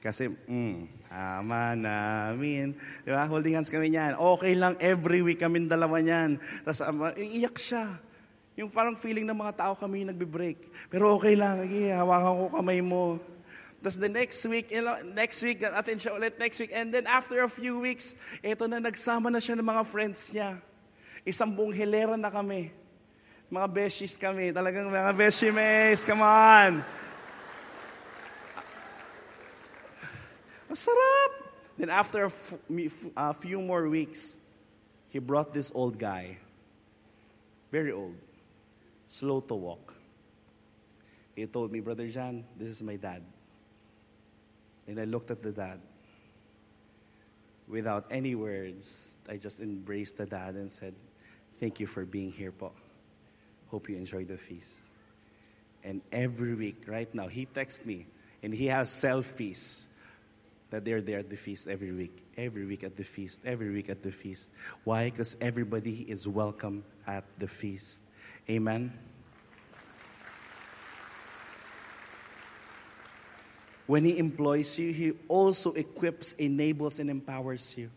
Kasi, 0.05 0.29
mm, 0.29 1.02
ama 1.13 1.77
namin. 1.77 2.73
Di 3.05 3.13
ba? 3.13 3.29
Holding 3.29 3.61
hands 3.61 3.69
kami 3.69 3.93
niyan. 3.93 4.17
Okay 4.17 4.57
lang, 4.57 4.81
every 4.81 5.21
week 5.21 5.45
kami 5.45 5.69
dalawa 5.69 6.01
niyan. 6.01 6.41
Tapos, 6.65 6.81
um, 6.89 7.13
iiyak 7.13 7.61
siya. 7.61 8.01
Yung 8.57 8.73
parang 8.73 8.97
feeling 8.97 9.29
ng 9.29 9.37
mga 9.37 9.61
tao 9.61 9.73
kami 9.77 10.09
nagbe-break. 10.09 10.89
Pero 10.89 11.17
okay 11.17 11.37
lang, 11.37 11.65
hawakan 11.69 12.33
ko 12.37 12.45
kamay 12.57 12.81
mo. 12.81 13.21
Tapos 13.83 13.99
the 13.99 14.07
next 14.07 14.39
week, 14.47 14.71
you 14.71 14.79
know, 14.79 14.95
next 15.11 15.43
week, 15.43 15.59
atin 15.59 15.99
siya 15.99 16.15
ulit 16.15 16.39
next 16.39 16.63
week. 16.63 16.71
And 16.71 16.95
then 16.95 17.09
after 17.11 17.43
a 17.43 17.51
few 17.51 17.83
weeks, 17.83 18.15
eto 18.39 18.71
na, 18.71 18.79
nagsama 18.79 19.27
na 19.27 19.43
siya 19.43 19.59
ng 19.59 19.67
mga 19.67 19.83
friends 19.89 20.31
niya. 20.31 20.61
Isang 21.27 21.51
buong 21.51 21.75
hilera 21.75 22.15
na 22.15 22.31
kami. 22.31 22.71
Mga 23.51 23.69
beshies 23.75 24.15
kami. 24.15 24.55
Talagang 24.55 24.87
mga 24.87 25.13
beshies, 25.19 26.07
come 26.07 26.23
on. 26.23 27.02
Masarap. 30.73 31.53
Then 31.77 31.91
after 31.91 32.25
a, 32.25 32.33
a 33.17 33.35
few 33.35 33.61
more 33.61 33.89
weeks, 33.89 34.37
he 35.11 35.19
brought 35.19 35.53
this 35.53 35.71
old 35.75 35.99
guy. 35.99 36.39
Very 37.71 37.93
old. 37.93 38.17
Slow 39.07 39.41
to 39.41 39.55
walk. 39.55 39.95
He 41.37 41.47
told 41.47 41.73
me, 41.73 41.81
Brother 41.81 42.09
John, 42.09 42.45
this 42.59 42.69
is 42.69 42.83
my 42.83 42.97
dad. 42.97 43.23
And 44.87 44.99
I 44.99 45.05
looked 45.05 45.31
at 45.31 45.43
the 45.43 45.53
dad. 45.53 45.81
Without 47.69 48.07
any 48.11 48.35
words, 48.35 49.17
I 49.29 49.37
just 49.37 49.61
embraced 49.61 50.17
the 50.17 50.27
dad 50.27 50.55
and 50.55 50.71
said, 50.71 50.95
Thank 51.55 51.81
you 51.81 51.87
for 51.87 52.07
being 52.07 52.33
here, 52.33 52.51
po. 52.51 52.73
Hope 53.69 53.91
you 53.91 53.97
enjoy 53.97 54.25
the 54.25 54.39
feast. 54.39 54.87
And 55.85 56.01
every 56.11 56.55
week, 56.55 56.85
right 56.87 57.13
now, 57.15 57.29
he 57.29 57.45
texts 57.45 57.85
me 57.85 58.07
and 58.43 58.55
he 58.55 58.67
has 58.67 58.91
selfies 58.91 59.89
that 60.73 60.87
they're 60.87 61.03
there 61.03 61.19
at 61.19 61.29
the 61.29 61.37
feast 61.37 61.69
every 61.69 61.93
week, 61.93 62.25
every 62.39 62.65
week 62.65 62.83
at 62.83 62.97
the 62.97 63.05
feast, 63.05 63.43
every 63.45 63.71
week 63.71 63.91
at 63.91 64.03
the 64.03 64.11
feast. 64.11 64.53
Why? 64.85 65.11
Because 65.11 65.37
everybody 65.39 66.11
is 66.11 66.27
welcome 66.27 66.83
at 67.07 67.25
the 67.39 67.47
feast. 67.47 68.03
Amen. 68.49 68.91
When 73.87 74.03
He 74.07 74.17
employs 74.17 74.79
you, 74.79 74.95
He 74.95 75.13
also 75.29 75.75
equips, 75.75 76.33
enables, 76.35 76.99
and 76.99 77.11
empowers 77.11 77.77
you. 77.77 77.91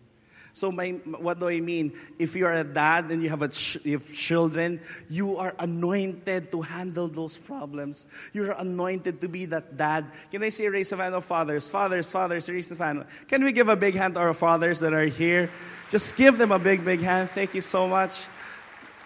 So, 0.56 0.72
my, 0.72 0.92
what 1.20 1.38
do 1.38 1.50
I 1.52 1.60
mean? 1.60 1.92
If 2.18 2.34
you 2.34 2.48
are 2.48 2.56
a 2.56 2.64
dad 2.64 3.12
and 3.12 3.22
you 3.22 3.28
have, 3.28 3.42
a 3.42 3.50
ch- 3.52 3.84
you 3.84 4.00
have 4.00 4.08
children, 4.08 4.80
you 5.10 5.36
are 5.36 5.54
anointed 5.60 6.50
to 6.56 6.62
handle 6.64 7.10
those 7.12 7.38
problems. 7.38 8.08
You 8.32 8.48
are 8.48 8.56
anointed 8.56 9.20
to 9.20 9.28
be 9.28 9.52
that 9.52 9.76
dad. 9.76 10.08
Can 10.32 10.48
I 10.48 10.50
say 10.56 10.72
raise 10.72 10.94
a 10.94 10.96
hand 10.96 11.14
of 11.14 11.26
fathers? 11.28 11.70
Fathers, 11.70 12.10
fathers, 12.10 12.48
raise 12.48 12.72
a 12.72 12.80
hand. 12.80 13.04
Can 13.28 13.44
we 13.44 13.52
give 13.52 13.68
a 13.68 13.76
big 13.76 14.00
hand 14.00 14.16
to 14.16 14.22
our 14.22 14.34
fathers 14.34 14.80
that 14.80 14.94
are 14.94 15.12
here? 15.12 15.52
Just 15.92 16.16
give 16.16 16.38
them 16.38 16.54
a 16.54 16.60
big, 16.60 16.86
big 16.86 17.02
hand. 17.02 17.30
Thank 17.32 17.54
you 17.54 17.60
so 17.60 17.86
much. 17.92 18.26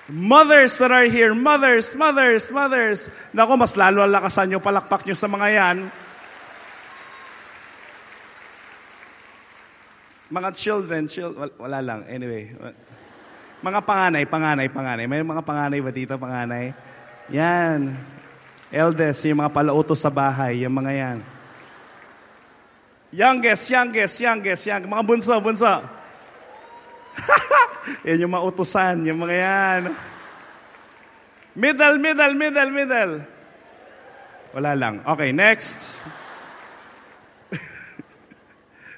Mothers 0.08 0.78
that 0.78 0.92
are 0.92 1.10
here, 1.10 1.34
mothers, 1.34 1.96
mothers, 1.96 2.52
mothers. 2.52 3.10
Nako, 3.34 3.58
mas 3.58 3.74
lalo 3.74 4.06
lakasan 4.06 4.54
nyo, 4.54 4.62
palakpak 4.62 5.02
nyo 5.02 5.18
sa 5.18 5.26
mga 5.26 5.48
yan. 5.50 5.78
Mga 10.30 10.50
children, 10.54 11.10
chil- 11.10 11.34
wala 11.58 11.82
lang. 11.82 12.06
Anyway. 12.06 12.54
Mga 13.60 13.80
panganay, 13.84 14.24
panganay, 14.30 14.68
panganay. 14.70 15.06
May 15.10 15.26
mga 15.26 15.42
panganay 15.44 15.82
ba 15.82 15.92
dito, 15.92 16.14
panganay? 16.16 16.72
Yan. 17.34 17.92
Eldest, 18.70 19.26
yung 19.26 19.42
mga 19.42 19.50
palautos 19.50 19.98
sa 19.98 20.14
bahay, 20.14 20.62
yung 20.62 20.78
mga 20.78 20.92
yan. 20.94 21.18
Youngest, 23.10 23.74
youngest, 23.74 24.16
youngest, 24.22 24.64
young. 24.70 24.86
Mga 24.86 25.04
bunso, 25.04 25.34
bunso. 25.42 25.82
yan 28.08 28.22
yung 28.22 28.34
mga 28.38 28.46
utusan, 28.54 29.02
yung 29.10 29.20
mga 29.26 29.36
yan. 29.36 29.82
Middle, 31.58 31.98
middle, 31.98 32.34
middle, 32.38 32.70
middle. 32.70 33.14
Wala 34.54 34.72
lang. 34.78 35.02
Okay, 35.02 35.34
next. 35.34 35.98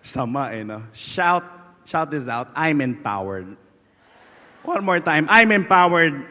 Sama 0.01 0.49
eh, 0.51 0.63
no? 0.63 0.81
Shout, 0.93 1.43
shout 1.85 2.09
this 2.09 2.27
out. 2.27 2.49
I'm 2.55 2.81
empowered. 2.81 3.55
One 4.63 4.83
more 4.83 4.99
time. 4.99 5.27
I'm 5.29 5.51
empowered. 5.51 6.25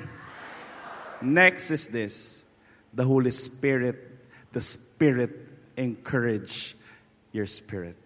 Next 1.23 1.71
is 1.71 1.89
this. 1.89 2.45
The 2.93 3.05
Holy 3.05 3.31
Spirit, 3.31 3.97
the 4.53 4.61
Spirit 4.61 5.31
encourage 5.77 6.75
your 7.33 7.47
spirit. 7.47 7.97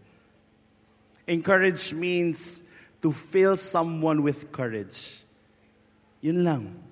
Encourage 1.27 1.93
means 1.95 2.71
to 3.01 3.13
fill 3.13 3.57
someone 3.57 4.23
with 4.23 4.53
courage. 4.53 5.23
Yun 6.21 6.45
lang. 6.45 6.83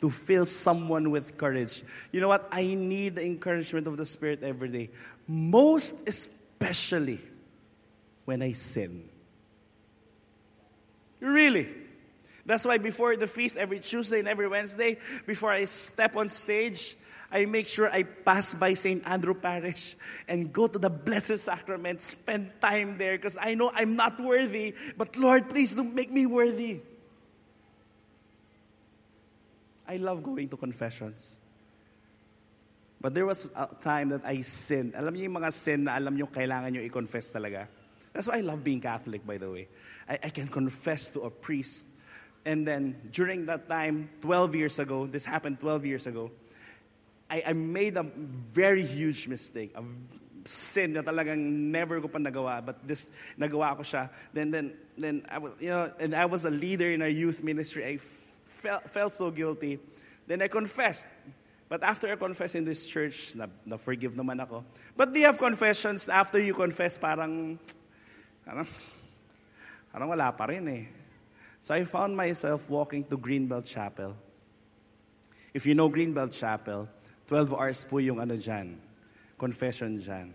To 0.00 0.10
fill 0.10 0.46
someone 0.46 1.10
with 1.10 1.36
courage. 1.36 1.82
You 2.12 2.20
know 2.20 2.28
what? 2.28 2.48
I 2.50 2.74
need 2.74 3.16
the 3.16 3.24
encouragement 3.24 3.86
of 3.86 3.96
the 3.96 4.06
Spirit 4.06 4.42
every 4.42 4.68
day. 4.68 4.90
Most 5.26 6.08
especially 6.08 7.18
when 8.24 8.42
I 8.42 8.52
sin. 8.52 9.08
Really. 11.20 11.68
That's 12.44 12.64
why 12.64 12.78
before 12.78 13.16
the 13.16 13.26
feast, 13.26 13.56
every 13.56 13.78
Tuesday 13.78 14.18
and 14.18 14.28
every 14.28 14.48
Wednesday, 14.48 14.98
before 15.26 15.52
I 15.52 15.64
step 15.64 16.16
on 16.16 16.28
stage, 16.28 16.96
I 17.30 17.46
make 17.46 17.66
sure 17.66 17.88
I 17.88 18.02
pass 18.02 18.52
by 18.52 18.74
St. 18.74 19.06
Andrew 19.08 19.32
Parish 19.32 19.96
and 20.28 20.52
go 20.52 20.66
to 20.66 20.78
the 20.78 20.90
Blessed 20.90 21.38
Sacrament, 21.38 22.02
spend 22.02 22.50
time 22.60 22.98
there 22.98 23.16
because 23.16 23.38
I 23.40 23.54
know 23.54 23.70
I'm 23.72 23.96
not 23.96 24.20
worthy, 24.20 24.74
but 24.98 25.16
Lord, 25.16 25.48
please 25.48 25.74
don't 25.74 25.94
make 25.94 26.12
me 26.12 26.26
worthy. 26.26 26.80
I 29.88 29.96
love 29.96 30.22
going 30.22 30.48
to 30.50 30.56
confessions. 30.56 31.40
But 33.00 33.14
there 33.14 33.26
was 33.26 33.50
a 33.56 33.68
time 33.80 34.10
that 34.10 34.24
I 34.24 34.42
sinned. 34.42 34.94
Alam 34.94 35.14
niyo 35.14 35.26
yung 35.26 35.42
mga 35.42 35.52
sin 35.52 35.84
na 35.84 35.98
alam 35.98 36.14
niyo 36.14 36.30
kailangan 36.30 36.70
niyo 36.70 36.86
i-confess 36.86 37.32
talaga. 37.32 37.66
That's 38.12 38.28
why 38.28 38.38
I 38.38 38.40
love 38.40 38.62
being 38.62 38.80
Catholic, 38.80 39.26
by 39.26 39.38
the 39.38 39.50
way. 39.50 39.68
I, 40.08 40.18
I 40.24 40.28
can 40.28 40.48
confess 40.48 41.10
to 41.12 41.20
a 41.22 41.30
priest. 41.30 41.88
And 42.44 42.66
then 42.66 42.96
during 43.12 43.46
that 43.46 43.68
time, 43.68 44.10
12 44.20 44.54
years 44.54 44.78
ago, 44.78 45.06
this 45.06 45.24
happened 45.24 45.60
12 45.60 45.86
years 45.86 46.06
ago, 46.06 46.30
I, 47.30 47.42
I 47.46 47.52
made 47.52 47.96
a 47.96 48.02
very 48.02 48.82
huge 48.84 49.28
mistake, 49.28 49.72
a 49.74 49.82
sin 50.44 50.92
na 50.92 51.02
talagang 51.02 51.38
never 51.38 52.00
ko 52.00 52.08
pa 52.08 52.18
nagawa, 52.18 52.64
but 52.64 52.86
this 52.86 53.10
nagawa 53.38 53.76
ko 53.76 53.82
siya. 53.82 54.10
Then, 54.34 54.50
then, 54.50 54.76
then 54.98 55.24
I 55.30 55.38
was, 55.38 55.52
you 55.60 55.70
know, 55.70 55.90
and 55.98 56.14
I 56.14 56.26
was 56.26 56.44
a 56.44 56.50
leader 56.50 56.90
in 56.90 57.00
our 57.00 57.08
youth 57.08 57.42
ministry. 57.42 57.86
I 57.86 57.96
felt, 57.96 58.84
felt 58.84 59.14
so 59.14 59.30
guilty. 59.30 59.78
Then 60.26 60.42
I 60.42 60.48
confessed. 60.48 61.08
But 61.68 61.82
after 61.82 62.12
I 62.12 62.16
confess 62.16 62.54
in 62.54 62.64
this 62.64 62.86
church, 62.86 63.34
na, 63.34 63.46
na 63.64 63.76
forgive 63.78 64.12
naman 64.12 64.42
ako. 64.42 64.64
But 64.94 65.14
do 65.14 65.20
you 65.20 65.26
have 65.26 65.38
confessions 65.38 66.08
after 66.08 66.38
you 66.38 66.52
confess 66.52 66.98
parang 66.98 67.58
Parang, 68.44 68.66
parang 69.92 70.08
wala 70.10 70.30
pa 70.34 70.44
rin 70.50 70.66
eh. 70.68 70.84
So 71.62 71.74
I 71.74 71.84
found 71.84 72.16
myself 72.16 72.68
walking 72.68 73.04
to 73.06 73.16
Greenbelt 73.16 73.66
Chapel. 73.70 74.16
If 75.54 75.66
you 75.66 75.74
know 75.74 75.88
Greenbelt 75.88 76.34
Chapel, 76.34 76.88
12 77.26 77.54
hours 77.54 77.84
po 77.84 77.98
yung 77.98 78.18
ano 78.18 78.34
dyan, 78.34 78.74
confession 79.38 79.96
dyan. 79.96 80.34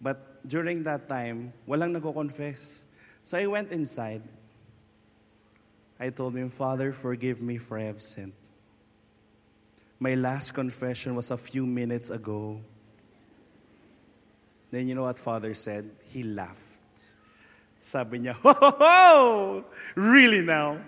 But 0.00 0.42
during 0.46 0.82
that 0.82 1.08
time, 1.08 1.52
walang 1.66 1.94
nagko-confess. 1.94 2.84
So 3.22 3.38
I 3.38 3.46
went 3.46 3.70
inside. 3.70 4.22
I 5.98 6.10
told 6.10 6.34
him, 6.34 6.48
Father, 6.48 6.92
forgive 6.92 7.42
me 7.42 7.58
for 7.58 7.78
I 7.78 7.90
have 7.90 8.00
sinned. 8.00 8.34
My 9.98 10.14
last 10.14 10.54
confession 10.54 11.16
was 11.16 11.30
a 11.30 11.36
few 11.36 11.66
minutes 11.66 12.10
ago. 12.10 12.60
Then 14.70 14.86
you 14.86 14.94
know 14.94 15.02
what 15.02 15.18
Father 15.18 15.54
said? 15.54 15.90
He 16.12 16.22
laughed. 16.22 16.67
Sabi 17.78 18.26
niya, 18.26 18.34
ho, 18.34 18.52
ho, 18.52 18.70
ho! 18.74 19.06
Really 19.94 20.42
now? 20.42 20.82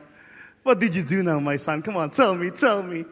What 0.62 0.78
did 0.78 0.94
you 0.94 1.02
do 1.06 1.22
now, 1.22 1.40
my 1.40 1.56
son? 1.56 1.80
Come 1.80 1.96
on, 1.96 2.10
tell 2.10 2.34
me, 2.34 2.50
tell 2.50 2.82
me. 2.82 3.06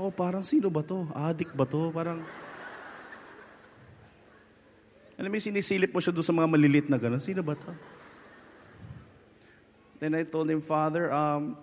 Oh, 0.00 0.08
parang 0.08 0.40
sino 0.44 0.72
ba 0.72 0.80
to? 0.80 1.04
Adik 1.12 1.52
ba 1.52 1.68
to? 1.68 1.92
Parang... 1.92 2.24
Alam 5.20 5.28
mo, 5.28 5.36
sinisilip 5.36 5.92
mo 5.92 6.00
siya 6.00 6.16
doon 6.16 6.24
sa 6.24 6.32
mga 6.32 6.48
malilit 6.48 6.86
na 6.88 6.96
gano'n. 6.96 7.20
Sino 7.20 7.44
ba 7.44 7.52
to? 7.52 7.68
Then 10.00 10.16
I 10.16 10.24
told 10.24 10.48
him, 10.48 10.64
Father, 10.64 11.12
um, 11.12 11.60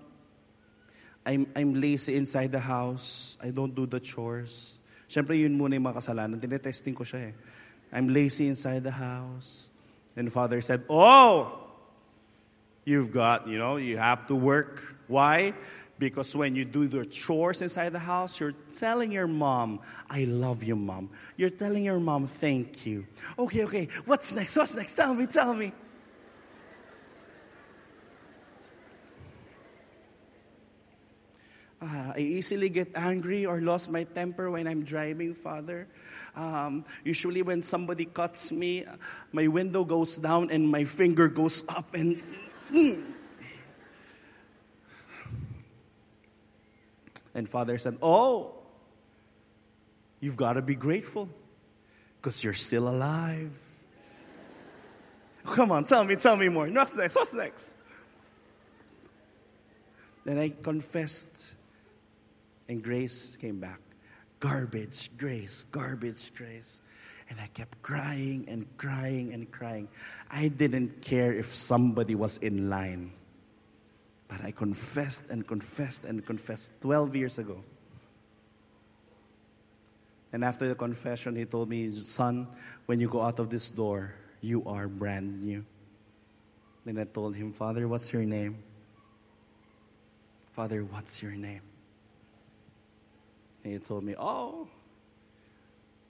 I'm, 1.25 1.49
I'm 1.57 1.73
lazy 1.81 2.13
inside 2.13 2.53
the 2.53 2.61
house. 2.61 3.41
I 3.41 3.49
don't 3.49 3.73
do 3.73 3.89
the 3.89 3.97
chores. 3.97 4.77
Siyempre, 5.09 5.33
yun 5.33 5.57
muna 5.57 5.73
yung 5.73 5.89
mga 5.89 5.97
kasalanan. 5.97 6.37
Tinetesting 6.37 6.93
ko 6.93 7.01
siya 7.01 7.31
eh. 7.31 7.35
I'm 7.91 8.09
lazy 8.09 8.47
inside 8.47 8.83
the 8.83 8.91
house. 8.91 9.69
And 10.15 10.31
Father 10.31 10.61
said, 10.61 10.83
Oh, 10.89 11.59
you've 12.85 13.11
got, 13.11 13.47
you 13.47 13.57
know, 13.57 13.77
you 13.77 13.97
have 13.97 14.27
to 14.27 14.35
work. 14.35 14.81
Why? 15.07 15.53
Because 15.99 16.35
when 16.35 16.55
you 16.55 16.63
do 16.63 16.87
the 16.87 17.05
chores 17.05 17.61
inside 17.61 17.89
the 17.89 17.99
house, 17.99 18.39
you're 18.39 18.53
telling 18.77 19.11
your 19.11 19.27
mom, 19.27 19.79
I 20.09 20.25
love 20.25 20.63
you, 20.63 20.75
mom. 20.75 21.09
You're 21.37 21.49
telling 21.49 21.83
your 21.83 21.99
mom, 21.99 22.27
thank 22.27 22.85
you. 22.85 23.07
Okay, 23.37 23.65
okay, 23.65 23.87
what's 24.05 24.33
next? 24.35 24.57
What's 24.57 24.75
next? 24.75 24.93
Tell 24.93 25.13
me, 25.13 25.25
tell 25.25 25.53
me. 25.53 25.71
Uh, 31.79 32.13
I 32.15 32.19
easily 32.19 32.69
get 32.69 32.89
angry 32.95 33.45
or 33.45 33.61
lost 33.61 33.91
my 33.91 34.03
temper 34.03 34.49
when 34.49 34.67
I'm 34.67 34.83
driving, 34.83 35.35
Father. 35.35 35.87
Um, 36.35 36.83
usually, 37.03 37.43
when 37.43 37.61
somebody 37.61 38.05
cuts 38.05 38.51
me, 38.51 38.83
my 39.31 39.47
window 39.47 39.85
goes 39.85 40.17
down 40.17 40.49
and 40.49 40.67
my 40.67 40.85
finger 40.85 41.27
goes 41.29 41.63
up, 41.69 41.93
and 41.93 42.21
and 47.35 47.47
Father 47.47 47.77
said, 47.77 47.97
"Oh, 48.01 48.55
you've 50.19 50.37
got 50.37 50.53
to 50.53 50.63
be 50.63 50.73
grateful 50.73 51.29
because 52.17 52.43
you're 52.43 52.57
still 52.57 52.89
alive." 52.89 53.53
Come 55.45 55.71
on, 55.71 55.85
tell 55.85 56.03
me, 56.03 56.15
tell 56.15 56.35
me 56.35 56.49
more. 56.49 56.67
What's 56.67 56.95
next? 56.97 57.15
What's 57.15 57.35
next? 57.35 57.75
Then 60.25 60.39
I 60.39 60.49
confessed 60.49 61.56
and 62.69 62.83
grace 62.83 63.35
came 63.35 63.59
back. 63.59 63.79
Garbage, 64.39 65.11
grace, 65.17 65.63
garbage, 65.65 66.33
grace. 66.35 66.81
And 67.29 67.39
I 67.41 67.47
kept 67.47 67.81
crying 67.81 68.45
and 68.47 68.65
crying 68.77 69.33
and 69.33 69.51
crying. 69.51 69.89
I 70.29 70.47
didn't 70.47 71.01
care 71.01 71.33
if 71.33 71.53
somebody 71.53 72.15
was 72.15 72.37
in 72.37 72.69
line. 72.69 73.11
But 74.27 74.43
I 74.43 74.51
confessed 74.51 75.29
and 75.29 75.45
confessed 75.45 76.05
and 76.05 76.25
confessed 76.25 76.71
12 76.81 77.15
years 77.15 77.37
ago. 77.37 77.63
And 80.31 80.43
after 80.43 80.67
the 80.67 80.75
confession, 80.75 81.35
he 81.35 81.45
told 81.45 81.69
me, 81.69 81.89
Son, 81.91 82.47
when 82.85 82.99
you 82.99 83.09
go 83.09 83.21
out 83.21 83.39
of 83.39 83.49
this 83.49 83.71
door, 83.71 84.13
you 84.41 84.63
are 84.65 84.87
brand 84.87 85.43
new. 85.43 85.65
Then 86.83 86.99
I 86.99 87.05
told 87.05 87.35
him, 87.35 87.51
Father, 87.51 87.87
what's 87.87 88.13
your 88.13 88.23
name? 88.23 88.57
Father, 90.51 90.83
what's 90.83 91.21
your 91.21 91.33
name? 91.33 91.61
And 93.67 93.75
he 93.75 93.83
told 93.83 94.07
me, 94.07 94.15
Oh, 94.15 94.63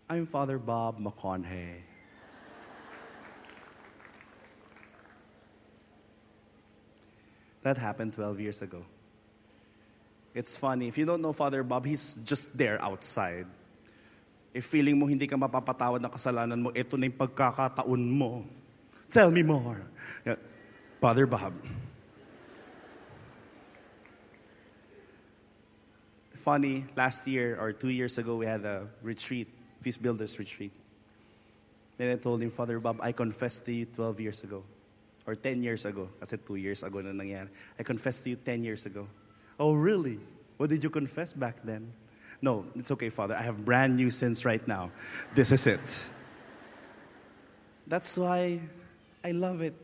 I'm 0.06 0.30
Father 0.30 0.62
Bob 0.62 1.02
McConaughey. 1.02 1.82
That 7.66 7.82
happened 7.82 8.14
12 8.14 8.40
years 8.40 8.62
ago. 8.62 8.86
It's 10.36 10.56
funny. 10.56 10.88
If 10.88 11.00
you 11.00 11.10
don't 11.10 11.20
know 11.20 11.34
Father 11.34 11.64
Bob, 11.64 11.88
he's 11.90 12.22
just 12.22 12.56
there 12.56 12.78
outside. 12.78 13.48
If 14.54 14.70
feeling 14.70 15.00
mo 15.00 15.10
hindi 15.10 15.26
ka 15.26 15.34
mapapatawad 15.34 15.98
ng 15.98 16.14
kasalanan 16.14 16.62
mo, 16.62 16.70
ito 16.78 16.94
na 16.94 17.10
yung 17.10 17.18
pagkakataon 17.18 18.04
mo. 18.06 18.46
Tell 19.10 19.34
me 19.34 19.42
more. 19.42 19.82
Father 21.02 21.26
Bob. 21.26 21.58
Funny, 26.48 26.86
last 26.96 27.28
year 27.28 27.60
or 27.60 27.74
two 27.74 27.90
years 27.90 28.18
ago, 28.18 28.38
we 28.38 28.46
had 28.46 28.64
a 28.64 28.88
retreat, 29.04 29.50
Feast 29.82 30.02
Builders 30.02 30.40
retreat. 30.40 30.72
Then 31.98 32.10
I 32.10 32.16
told 32.16 32.42
him, 32.42 32.52
Father 32.52 32.80
Bob, 32.80 33.00
I 33.02 33.12
confessed 33.12 33.66
to 33.66 33.74
you 33.74 33.84
12 33.84 34.22
years 34.22 34.44
ago. 34.46 34.64
Or 35.26 35.36
10 35.36 35.62
years 35.62 35.84
ago. 35.84 36.08
Kasi 36.18 36.38
two 36.38 36.56
years 36.56 36.84
ago 36.84 37.02
na 37.02 37.12
nangyari. 37.12 37.50
I 37.78 37.84
confessed 37.84 38.24
to 38.24 38.30
you 38.30 38.38
10 38.38 38.64
years 38.64 38.86
ago. 38.86 39.10
Oh, 39.60 39.74
really? 39.74 40.20
What 40.56 40.70
did 40.70 40.82
you 40.86 40.90
confess 40.90 41.34
back 41.34 41.58
then? 41.66 41.92
No, 42.42 42.64
it's 42.78 42.92
okay, 42.92 43.10
Father. 43.10 43.36
I 43.36 43.42
have 43.42 43.66
brand 43.66 43.98
new 43.98 44.10
sins 44.10 44.46
right 44.46 44.66
now. 44.66 44.92
This 45.36 45.52
is 45.52 45.68
it. 45.68 45.84
That's 47.86 48.18
why 48.18 48.62
I 49.22 49.32
love 49.32 49.62
it. 49.62 49.76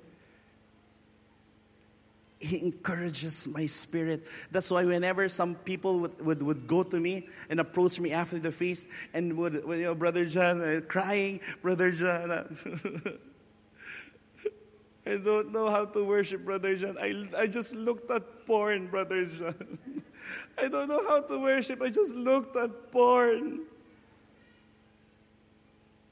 He 2.44 2.62
encourages 2.62 3.48
my 3.48 3.68
spirit. 3.68 4.28
That's 4.52 4.70
why 4.70 4.84
whenever 4.84 5.30
some 5.30 5.56
people 5.56 6.00
would, 6.02 6.20
would, 6.26 6.44
would 6.44 6.68
go 6.68 6.84
to 6.84 7.00
me 7.00 7.30
and 7.50 7.62
approach 7.62 8.02
me 8.02 8.12
after 8.12 8.38
the 8.38 8.52
feast 8.52 8.90
and 9.14 9.38
would, 9.38 9.54
you 9.54 9.84
know, 9.84 9.96
Brother 9.96 10.26
John, 10.26 10.62
uh, 10.62 10.82
crying, 10.86 11.40
Brother 11.62 11.92
John, 11.92 12.32
uh, 12.32 12.44
I 15.06 15.18
don't 15.18 15.54
know 15.54 15.70
how 15.70 15.86
to 15.86 16.04
worship 16.04 16.44
Brother 16.44 16.76
John. 16.76 16.98
I, 17.00 17.26
I 17.38 17.48
just 17.48 17.76
looked 17.76 18.12
at 18.12 18.46
porn, 18.46 18.88
Brother 18.88 19.24
John. 19.24 19.80
I 20.58 20.68
don't 20.68 20.90
know 20.90 21.08
how 21.08 21.22
to 21.22 21.40
worship. 21.40 21.82
I 21.82 21.90
just 21.90 22.18
looked 22.18 22.58
at 22.58 22.92
porn. 22.92 23.62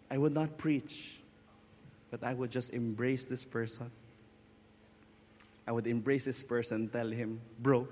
I 0.10 0.18
would 0.18 0.34
not 0.34 0.58
preach, 0.58 1.20
but 2.10 2.24
I 2.24 2.34
would 2.34 2.52
just 2.52 2.72
embrace 2.72 3.26
this 3.26 3.44
person 3.44 3.92
I 5.72 5.74
would 5.74 5.88
embrace 5.88 6.26
this 6.26 6.44
person 6.44 6.82
and 6.82 6.92
tell 6.92 7.08
him, 7.08 7.40
Bro, 7.58 7.88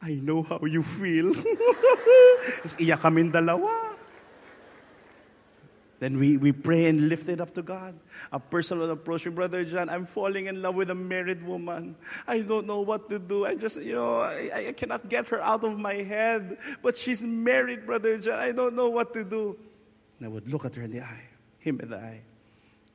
I 0.00 0.14
know 0.16 0.42
how 0.42 0.64
you 0.64 0.80
feel. 0.80 1.28
Tapos 2.64 2.80
iyak 2.80 3.04
kami. 3.04 3.28
Then 6.00 6.16
we, 6.16 6.38
we 6.38 6.52
pray 6.52 6.86
and 6.88 7.10
lift 7.10 7.28
it 7.28 7.38
up 7.38 7.52
to 7.52 7.60
God. 7.60 8.00
A 8.32 8.40
person 8.40 8.78
will 8.78 8.96
approach 8.96 9.26
me, 9.26 9.32
Brother 9.32 9.62
John, 9.62 9.90
I'm 9.90 10.06
falling 10.06 10.46
in 10.46 10.62
love 10.62 10.74
with 10.74 10.88
a 10.88 10.94
married 10.94 11.44
woman. 11.44 11.96
I 12.26 12.40
don't 12.40 12.66
know 12.66 12.80
what 12.80 13.10
to 13.10 13.18
do. 13.18 13.44
I 13.44 13.54
just, 13.54 13.82
you 13.82 13.92
know, 13.92 14.24
I, 14.24 14.68
I 14.68 14.72
cannot 14.72 15.10
get 15.10 15.28
her 15.28 15.42
out 15.44 15.64
of 15.64 15.78
my 15.78 16.00
head. 16.00 16.56
But 16.80 16.96
she's 16.96 17.22
married, 17.22 17.84
Brother 17.84 18.16
John. 18.16 18.40
I 18.40 18.52
don't 18.52 18.72
know 18.72 18.88
what 18.88 19.12
to 19.12 19.22
do. 19.22 19.58
And 20.16 20.24
I 20.24 20.28
would 20.32 20.48
look 20.48 20.64
at 20.64 20.76
her 20.76 20.82
in 20.82 20.92
the 20.92 21.02
eye, 21.02 21.28
him 21.58 21.78
in 21.80 21.90
the 21.90 21.98
eye, 21.98 22.22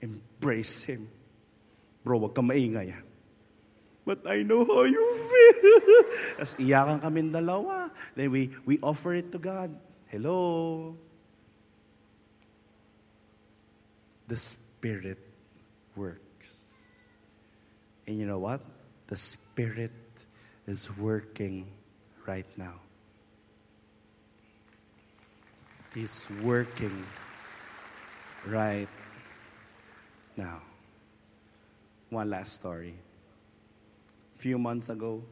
embrace 0.01 0.85
him 0.85 1.07
Bro, 2.03 2.19
wag 2.19 2.33
maingay. 2.35 2.93
But 4.05 4.25
I 4.25 4.41
know 4.41 4.65
how 4.65 4.89
you 4.89 5.05
feel. 5.13 5.73
Tapos 6.41 6.57
iyakan 6.57 6.97
kami 6.97 7.29
dalawa. 7.29 7.93
Then 8.17 8.33
we, 8.33 8.49
we 8.65 8.81
offer 8.81 9.13
it 9.13 9.29
to 9.33 9.37
God. 9.37 9.69
Hello. 10.09 10.97
The 14.25 14.37
Spirit 14.37 15.21
works. 15.93 16.89
And 18.07 18.17
you 18.17 18.25
know 18.25 18.39
what? 18.39 18.65
The 19.05 19.17
Spirit 19.17 19.93
is 20.65 20.89
working 20.97 21.69
right 22.25 22.49
now. 22.57 22.81
He's 25.93 26.25
working 26.41 27.05
right 28.45 28.89
now. 30.37 30.61
One 32.09 32.29
last 32.29 32.57
story. 32.57 32.95
A 34.35 34.37
few 34.37 34.57
months 34.57 34.89
ago, 34.89 35.23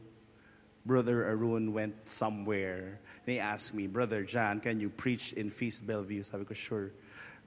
Brother 0.86 1.26
Arun 1.28 1.72
went 1.72 2.08
somewhere. 2.08 3.00
They 3.26 3.38
asked 3.38 3.74
me, 3.74 3.86
Brother 3.86 4.24
John, 4.24 4.60
can 4.60 4.80
you 4.80 4.88
preach 4.88 5.32
in 5.34 5.50
Feast 5.50 5.86
Bellevue? 5.86 6.22
Sabi 6.22 6.44
ko, 6.44 6.54
sure, 6.54 6.92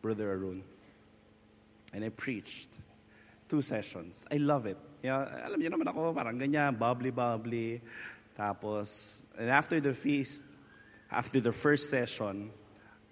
Brother 0.02 0.32
Arun. 0.32 0.64
And 1.94 2.04
I 2.04 2.10
preached 2.10 2.70
two 3.48 3.62
sessions. 3.62 4.28
I 4.32 4.38
love 4.38 4.66
it. 4.66 4.78
Know, 5.04 5.26
alam 5.26 5.58
niyo 5.58 5.74
naman 5.74 5.88
ako, 5.90 6.14
parang 6.14 6.38
ganyan, 6.38 6.78
bubbly-bubbly. 6.78 7.82
Tapos, 8.38 9.24
and 9.38 9.50
after 9.50 9.80
the 9.80 9.94
feast, 9.94 10.46
after 11.10 11.40
the 11.40 11.52
first 11.52 11.90
session, 11.90 12.52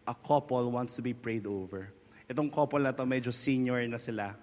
a 0.08 0.16
couple 0.16 0.70
wants 0.72 0.96
to 0.96 1.02
be 1.02 1.14
prayed 1.14 1.48
over. 1.48 1.92
Itong 2.30 2.54
couple 2.54 2.80
na 2.80 2.92
to, 2.92 3.04
medyo 3.04 3.34
senior 3.34 3.82
na 3.88 3.98
sila. 3.98 4.36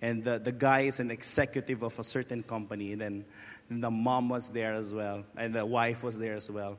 And 0.00 0.22
the, 0.22 0.38
the 0.38 0.52
guy 0.52 0.80
is 0.80 1.00
an 1.00 1.10
executive 1.10 1.82
of 1.82 1.98
a 1.98 2.04
certain 2.04 2.42
company. 2.42 2.92
And 2.92 3.00
then 3.00 3.24
and 3.70 3.82
the 3.82 3.90
mom 3.90 4.28
was 4.28 4.50
there 4.50 4.74
as 4.74 4.94
well, 4.94 5.24
and 5.36 5.54
the 5.54 5.66
wife 5.66 6.02
was 6.02 6.18
there 6.18 6.34
as 6.34 6.50
well. 6.50 6.78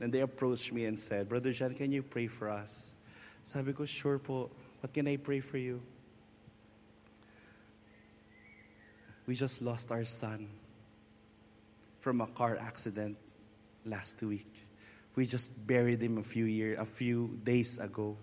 And 0.00 0.12
they 0.12 0.20
approached 0.20 0.72
me 0.72 0.86
and 0.86 0.98
said, 0.98 1.28
Brother 1.28 1.52
John, 1.52 1.74
can 1.74 1.92
you 1.92 2.02
pray 2.02 2.26
for 2.26 2.48
us? 2.48 2.94
Sabi 3.44 3.72
ko, 3.72 3.84
sure 3.84 4.18
po. 4.18 4.50
What 4.80 4.92
can 4.92 5.06
I 5.06 5.16
pray 5.16 5.40
for 5.40 5.58
you? 5.58 5.80
We 9.26 9.34
just 9.34 9.62
lost 9.62 9.92
our 9.92 10.04
son 10.04 10.48
from 12.00 12.20
a 12.20 12.26
car 12.26 12.56
accident 12.56 13.16
last 13.86 14.20
week. 14.22 14.50
We 15.14 15.26
just 15.26 15.66
buried 15.66 16.02
him 16.02 16.18
a 16.18 16.22
few 16.22 16.46
year, 16.46 16.80
a 16.80 16.84
few 16.84 17.38
days 17.44 17.78
ago 17.78 18.16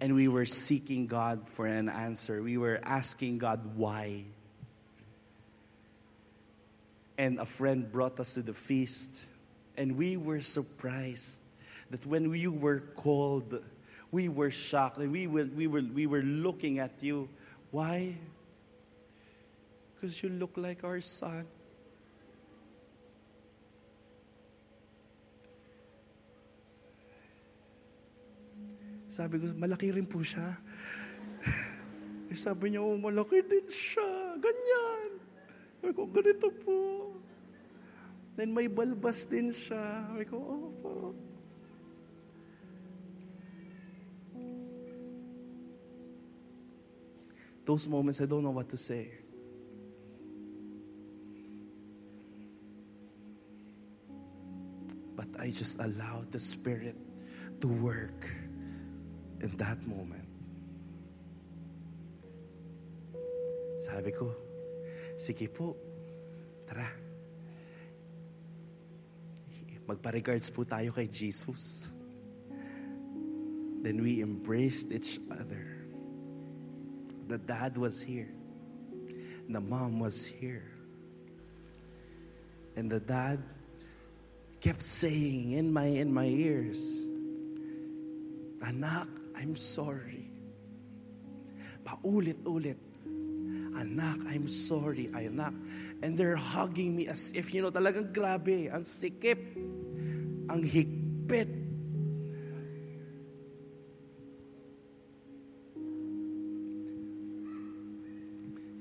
and 0.00 0.14
we 0.14 0.28
were 0.28 0.46
seeking 0.46 1.06
God 1.06 1.48
for 1.48 1.66
an 1.66 1.88
answer. 1.88 2.42
We 2.42 2.56
were 2.56 2.80
asking 2.82 3.38
God 3.38 3.76
why. 3.76 4.24
And 7.18 7.38
a 7.38 7.44
friend 7.44 7.90
brought 7.90 8.18
us 8.18 8.34
to 8.34 8.42
the 8.42 8.54
feast, 8.54 9.26
and 9.76 9.98
we 9.98 10.16
were 10.16 10.40
surprised 10.40 11.42
that 11.90 12.06
when 12.06 12.32
you 12.32 12.52
were 12.52 12.80
called, 12.80 13.62
we 14.10 14.28
were 14.28 14.50
shocked 14.50 14.96
and 14.98 15.12
we 15.12 15.26
were, 15.26 15.44
we 15.44 15.66
were, 15.66 15.82
we 15.82 16.06
were 16.06 16.22
looking 16.22 16.78
at 16.78 16.92
you. 17.00 17.28
Why? 17.70 18.16
Because 19.94 20.22
you 20.22 20.30
look 20.30 20.52
like 20.56 20.82
our 20.82 21.00
son. 21.00 21.46
Sabi 29.20 29.36
ko, 29.36 29.52
malaki 29.52 29.92
rin 29.92 30.08
po 30.08 30.24
siya. 30.24 30.56
eh, 32.32 32.38
sabi 32.40 32.72
niya, 32.72 32.80
oh, 32.80 32.96
malaki 32.96 33.44
din 33.44 33.68
siya. 33.68 34.32
Ganyan. 34.40 35.20
Sabi 35.76 35.92
ko, 35.92 36.08
ganito 36.08 36.48
po. 36.48 37.12
Then 38.32 38.56
may 38.56 38.64
balbas 38.64 39.28
din 39.28 39.52
siya. 39.52 40.08
Sabi 40.08 40.24
ko, 40.24 40.40
oh 40.40 40.72
po. 40.80 40.92
Those 47.68 47.84
moments, 47.92 48.24
I 48.24 48.24
don't 48.24 48.40
know 48.40 48.56
what 48.56 48.72
to 48.72 48.80
say. 48.80 49.20
But 55.12 55.28
I 55.36 55.52
just 55.52 55.76
allowed 55.76 56.32
the 56.32 56.40
Spirit 56.40 56.96
to 57.60 57.68
work 57.68 58.39
in 59.40 59.56
that 59.56 59.80
moment. 59.86 60.28
Sabi 63.80 64.12
ko, 64.12 64.36
sige 65.16 65.48
po, 65.48 65.76
tara. 66.68 66.88
Magpa-regards 69.88 70.52
po 70.54 70.62
tayo 70.62 70.94
kay 70.94 71.08
Jesus. 71.08 71.90
Then 73.80 74.04
we 74.04 74.20
embraced 74.20 74.92
each 74.92 75.18
other. 75.32 75.64
The 77.26 77.40
dad 77.40 77.74
was 77.80 78.04
here. 78.04 78.28
The 79.48 79.58
mom 79.58 79.98
was 79.98 80.28
here. 80.28 80.68
And 82.76 82.86
the 82.92 83.00
dad 83.00 83.42
kept 84.60 84.82
saying 84.82 85.52
in 85.52 85.72
my 85.72 85.88
in 85.88 86.12
my 86.12 86.28
ears, 86.28 87.02
Anak, 88.62 89.08
I'm 89.40 89.56
sorry. 89.56 90.28
Paulit-ulit. 91.84 92.76
Anak, 93.72 94.20
I'm 94.28 94.46
sorry. 94.46 95.08
Anak. 95.14 95.54
And 96.02 96.18
they're 96.18 96.36
hugging 96.36 96.94
me 96.96 97.08
as 97.08 97.32
if, 97.32 97.54
you 97.54 97.62
know, 97.62 97.70
talagang 97.70 98.12
grabe. 98.12 98.68
Ang 98.68 98.84
sikip. 98.84 99.40
Ang 100.52 100.60
higpit. 100.60 101.48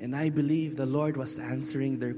And 0.02 0.16
I 0.16 0.30
believe 0.30 0.76
the 0.76 0.88
Lord 0.88 1.18
was 1.18 1.38
answering 1.40 2.00
their 2.00 2.16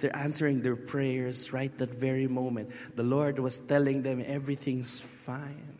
they're 0.00 0.16
answering 0.16 0.60
their 0.60 0.76
prayers 0.76 1.52
right 1.52 1.70
that 1.78 1.94
very 1.94 2.26
moment. 2.26 2.72
The 2.96 3.04
Lord 3.04 3.38
was 3.38 3.60
telling 3.60 4.02
them 4.02 4.24
everything's 4.26 4.98
fine. 5.00 5.77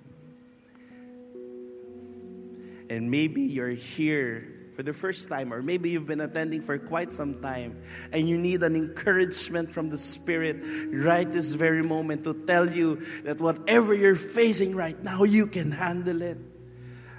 And 2.90 3.10
maybe 3.10 3.42
you're 3.42 3.68
here 3.68 4.54
for 4.74 4.84
the 4.84 4.92
first 4.92 5.28
time, 5.28 5.52
or 5.52 5.60
maybe 5.60 5.90
you've 5.90 6.06
been 6.06 6.20
attending 6.20 6.60
for 6.60 6.78
quite 6.78 7.10
some 7.10 7.42
time, 7.42 7.82
and 8.12 8.28
you 8.28 8.38
need 8.38 8.62
an 8.62 8.76
encouragement 8.76 9.68
from 9.70 9.88
the 9.90 9.98
Spirit 9.98 10.58
right 10.92 11.28
this 11.28 11.54
very 11.54 11.82
moment 11.82 12.22
to 12.24 12.32
tell 12.32 12.70
you 12.70 13.02
that 13.24 13.40
whatever 13.40 13.92
you're 13.92 14.14
facing 14.14 14.76
right 14.76 15.02
now, 15.02 15.24
you 15.24 15.48
can 15.48 15.72
handle 15.72 16.22
it. 16.22 16.38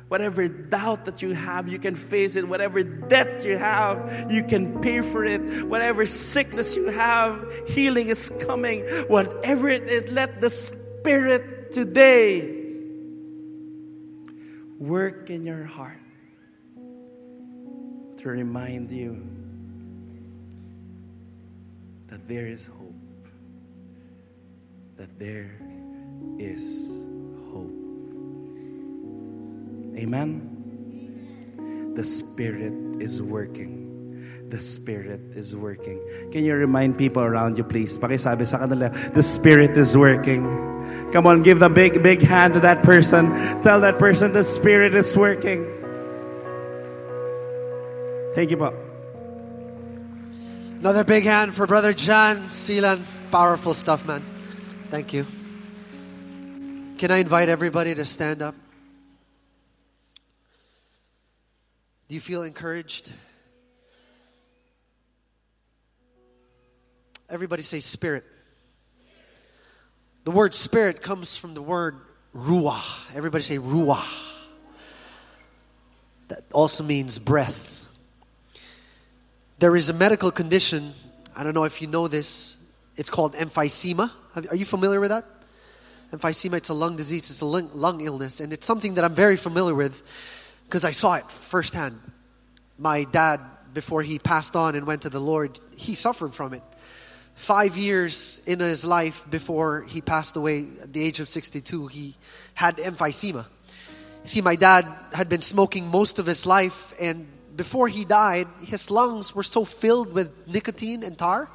Whatever 0.07 0.47
doubt 0.47 1.03
that 1.05 1.21
you 1.21 1.33
have, 1.33 1.67
you 1.67 1.79
can 1.79 1.95
face 1.95 2.37
it. 2.37 2.47
Whatever 2.47 2.81
debt 2.81 3.45
you 3.45 3.57
have, 3.57 4.31
you 4.31 4.43
can 4.43 4.79
pay 4.79 5.01
for 5.01 5.25
it. 5.25 5.65
Whatever 5.67 6.05
sickness 6.05 6.77
you 6.77 6.89
have, 6.89 7.45
healing 7.67 8.07
is 8.07 8.43
coming. 8.47 8.81
Whatever 9.07 9.67
it 9.67 9.83
is, 9.83 10.11
let 10.11 10.39
the 10.39 10.49
Spirit 10.49 11.73
today 11.73 12.58
work 14.79 15.29
in 15.29 15.43
your 15.43 15.65
heart 15.65 15.99
to 18.15 18.29
remind 18.29 18.89
you 18.89 19.27
that 22.07 22.25
there 22.27 22.47
is 22.47 22.67
hope. 22.67 22.95
That 24.95 25.19
there 25.19 25.61
is 26.39 27.05
hope. 27.51 27.75
Amen? 29.99 30.55
The 31.95 32.03
Spirit 32.03 32.73
is 33.01 33.21
working. 33.21 33.78
The 34.49 34.59
Spirit 34.59 35.21
is 35.37 35.55
working. 35.55 36.01
Can 36.31 36.43
you 36.43 36.55
remind 36.55 36.97
people 36.97 37.21
around 37.21 37.57
you, 37.57 37.63
please? 37.63 37.97
Pakisabi 37.97 38.47
sa 38.47 38.57
kanila, 38.57 38.89
the 39.13 39.21
Spirit 39.21 39.77
is 39.77 39.95
working. 39.95 40.41
Come 41.13 41.27
on, 41.27 41.43
give 41.43 41.59
the 41.59 41.69
big, 41.69 42.01
big 42.01 42.21
hand 42.21 42.55
to 42.55 42.59
that 42.61 42.83
person. 42.83 43.29
Tell 43.61 43.79
that 43.81 43.99
person 43.99 44.33
the 44.33 44.43
Spirit 44.43 44.95
is 44.95 45.15
working. 45.15 45.65
Thank 48.33 48.49
you, 48.49 48.57
Bob. 48.57 48.73
Another 50.79 51.03
big 51.03 51.25
hand 51.25 51.53
for 51.53 51.67
Brother 51.67 51.93
John 51.93 52.49
Seelan. 52.49 53.03
Powerful 53.31 53.73
stuff, 53.73 54.05
man. 54.05 54.23
Thank 54.89 55.13
you. 55.13 55.25
Can 56.97 57.11
I 57.11 57.17
invite 57.17 57.49
everybody 57.49 57.93
to 57.93 58.05
stand 58.05 58.41
up? 58.41 58.55
Do 62.07 62.15
you 62.15 62.21
feel 62.21 62.41
encouraged? 62.41 63.13
Everybody 67.29 67.61
say 67.61 67.79
spirit. 67.79 68.25
The 70.23 70.31
word 70.31 70.53
spirit 70.53 71.01
comes 71.01 71.37
from 71.37 71.53
the 71.53 71.61
word 71.61 71.99
ruah. 72.35 72.83
Everybody 73.15 73.43
say 73.43 73.57
ruah. 73.57 74.05
That 76.29 76.43
also 76.51 76.83
means 76.83 77.19
breath. 77.19 77.85
There 79.59 79.75
is 79.75 79.89
a 79.89 79.93
medical 79.93 80.31
condition, 80.31 80.93
I 81.35 81.43
don't 81.43 81.53
know 81.53 81.65
if 81.65 81.81
you 81.81 81.87
know 81.87 82.07
this, 82.07 82.57
it's 82.95 83.09
called 83.09 83.33
emphysema. 83.33 84.11
Are 84.35 84.55
you 84.55 84.65
familiar 84.65 84.99
with 84.99 85.09
that? 85.09 85.25
Emphysema, 86.13 86.53
it's 86.53 86.69
a 86.69 86.73
lung 86.73 86.95
disease, 86.95 87.29
it's 87.29 87.41
a 87.41 87.45
lung, 87.45 87.69
lung 87.73 88.01
illness, 88.01 88.39
and 88.39 88.53
it's 88.53 88.65
something 88.65 88.95
that 88.95 89.03
I'm 89.03 89.15
very 89.15 89.37
familiar 89.37 89.75
with 89.75 90.01
because 90.65 90.85
I 90.85 90.91
saw 90.91 91.15
it 91.15 91.29
firsthand. 91.29 91.99
My 92.77 93.03
dad, 93.03 93.41
before 93.73 94.01
he 94.01 94.17
passed 94.17 94.55
on 94.55 94.75
and 94.75 94.87
went 94.87 95.01
to 95.01 95.09
the 95.09 95.19
Lord, 95.19 95.59
he 95.75 95.93
suffered 95.93 96.33
from 96.33 96.53
it 96.53 96.63
five 97.39 97.77
years 97.77 98.41
in 98.45 98.59
his 98.59 98.83
life 98.83 99.25
before 99.29 99.83
he 99.83 100.01
passed 100.01 100.35
away 100.35 100.67
at 100.81 100.91
the 100.91 101.01
age 101.01 101.21
of 101.21 101.29
62, 101.29 101.87
he 101.87 102.17
had 102.53 102.75
emphysema. 102.77 103.45
See, 104.25 104.41
my 104.41 104.57
dad 104.57 104.85
had 105.13 105.29
been 105.29 105.41
smoking 105.41 105.87
most 105.87 106.19
of 106.19 106.25
his 106.25 106.45
life, 106.45 106.93
and 106.99 107.27
before 107.55 107.87
he 107.87 108.03
died, 108.03 108.49
his 108.61 108.91
lungs 108.91 109.33
were 109.33 109.43
so 109.43 109.63
filled 109.63 110.13
with 110.13 110.29
nicotine 110.47 111.01
and 111.01 111.17
tar 111.17 111.49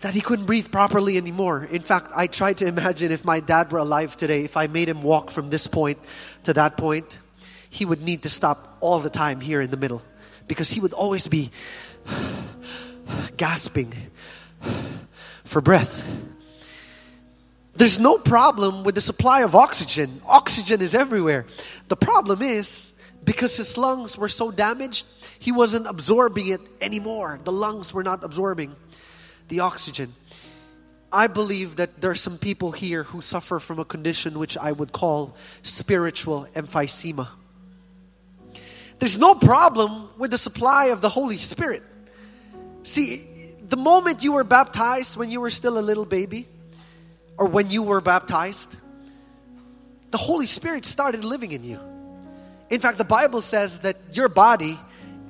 that 0.00 0.14
he 0.14 0.22
couldn't 0.22 0.46
breathe 0.46 0.72
properly 0.72 1.18
anymore. 1.18 1.68
In 1.70 1.82
fact, 1.82 2.10
I 2.16 2.26
tried 2.26 2.56
to 2.58 2.66
imagine 2.66 3.12
if 3.12 3.22
my 3.22 3.40
dad 3.40 3.70
were 3.70 3.80
alive 3.80 4.16
today, 4.16 4.44
if 4.44 4.56
I 4.56 4.66
made 4.66 4.88
him 4.88 5.02
walk 5.02 5.30
from 5.30 5.50
this 5.50 5.66
point 5.66 5.98
to 6.44 6.54
that 6.54 6.78
point, 6.78 7.18
he 7.68 7.84
would 7.84 8.00
need 8.00 8.22
to 8.22 8.30
stop 8.30 8.78
all 8.80 8.98
the 8.98 9.10
time 9.10 9.42
here 9.42 9.60
in 9.60 9.70
the 9.70 9.76
middle 9.76 10.02
because 10.48 10.70
he 10.70 10.80
would 10.80 10.94
always 10.94 11.28
be 11.28 11.50
gasping 13.36 13.94
for 15.44 15.60
breath. 15.60 16.06
There's 17.74 17.98
no 17.98 18.18
problem 18.18 18.84
with 18.84 18.94
the 18.94 19.00
supply 19.00 19.42
of 19.42 19.54
oxygen. 19.54 20.20
Oxygen 20.26 20.80
is 20.80 20.94
everywhere. 20.94 21.46
The 21.88 21.96
problem 21.96 22.42
is 22.42 22.94
because 23.24 23.56
his 23.56 23.78
lungs 23.78 24.18
were 24.18 24.28
so 24.28 24.50
damaged, 24.50 25.06
he 25.38 25.52
wasn't 25.52 25.86
absorbing 25.86 26.48
it 26.48 26.60
anymore. 26.80 27.40
The 27.44 27.52
lungs 27.52 27.94
were 27.94 28.02
not 28.02 28.24
absorbing 28.24 28.74
the 29.48 29.60
oxygen. 29.60 30.14
I 31.12 31.26
believe 31.26 31.76
that 31.76 32.00
there 32.00 32.10
are 32.10 32.16
some 32.16 32.38
people 32.38 32.72
here 32.72 33.04
who 33.04 33.20
suffer 33.20 33.58
from 33.58 33.78
a 33.78 33.84
condition 33.84 34.38
which 34.38 34.56
I 34.56 34.72
would 34.72 34.92
call 34.92 35.36
spiritual 35.62 36.46
emphysema. 36.54 37.28
There's 38.98 39.18
no 39.18 39.34
problem 39.34 40.08
with 40.16 40.30
the 40.30 40.38
supply 40.38 40.86
of 40.86 41.00
the 41.00 41.08
Holy 41.08 41.36
Spirit. 41.36 41.82
See, 42.84 43.28
the 43.72 43.78
moment 43.78 44.22
you 44.22 44.32
were 44.32 44.44
baptized, 44.44 45.16
when 45.16 45.30
you 45.30 45.40
were 45.40 45.48
still 45.48 45.78
a 45.78 45.80
little 45.80 46.04
baby, 46.04 46.46
or 47.38 47.46
when 47.46 47.70
you 47.70 47.82
were 47.82 48.02
baptized, 48.02 48.76
the 50.10 50.18
Holy 50.18 50.44
Spirit 50.44 50.84
started 50.84 51.24
living 51.24 51.52
in 51.52 51.64
you. 51.64 51.80
In 52.68 52.82
fact, 52.82 52.98
the 52.98 53.04
Bible 53.04 53.40
says 53.40 53.80
that 53.80 53.96
your 54.12 54.28
body 54.28 54.78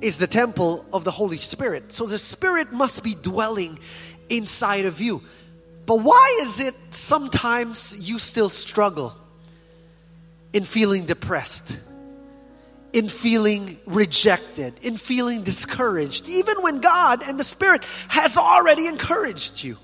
is 0.01 0.17
the 0.17 0.27
temple 0.27 0.85
of 0.91 1.05
the 1.05 1.11
Holy 1.11 1.37
Spirit. 1.37 1.93
So 1.93 2.05
the 2.05 2.19
Spirit 2.19 2.73
must 2.73 3.01
be 3.01 3.15
dwelling 3.15 3.79
inside 4.27 4.83
of 4.83 4.99
you. 4.99 5.23
But 5.85 6.01
why 6.01 6.39
is 6.41 6.59
it 6.59 6.75
sometimes 6.91 7.95
you 7.97 8.19
still 8.19 8.49
struggle 8.49 9.15
in 10.51 10.65
feeling 10.65 11.05
depressed, 11.05 11.77
in 12.93 13.09
feeling 13.09 13.77
rejected, 13.85 14.75
in 14.83 14.97
feeling 14.97 15.43
discouraged, 15.43 16.29
even 16.29 16.61
when 16.61 16.79
God 16.79 17.23
and 17.27 17.39
the 17.39 17.43
Spirit 17.43 17.83
has 18.07 18.37
already 18.37 18.85
encouraged 18.85 19.63
you? 19.63 19.77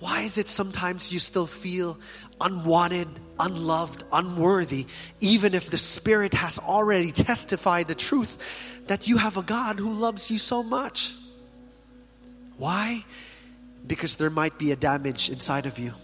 Why 0.00 0.22
is 0.22 0.38
it 0.38 0.48
sometimes 0.48 1.12
you 1.12 1.18
still 1.18 1.46
feel 1.46 1.98
unwanted, 2.40 3.08
unloved, 3.38 4.04
unworthy, 4.12 4.86
even 5.20 5.54
if 5.54 5.70
the 5.70 5.78
Spirit 5.78 6.34
has 6.34 6.58
already 6.58 7.10
testified 7.10 7.88
the 7.88 7.94
truth 7.94 8.38
that 8.86 9.08
you 9.08 9.16
have 9.16 9.36
a 9.36 9.42
God 9.42 9.78
who 9.78 9.92
loves 9.92 10.30
you 10.30 10.38
so 10.38 10.62
much? 10.62 11.16
Why? 12.56 13.04
Because 13.86 14.16
there 14.16 14.30
might 14.30 14.58
be 14.58 14.72
a 14.72 14.76
damage 14.76 15.30
inside 15.30 15.64
of 15.64 15.78
you. 15.78 15.94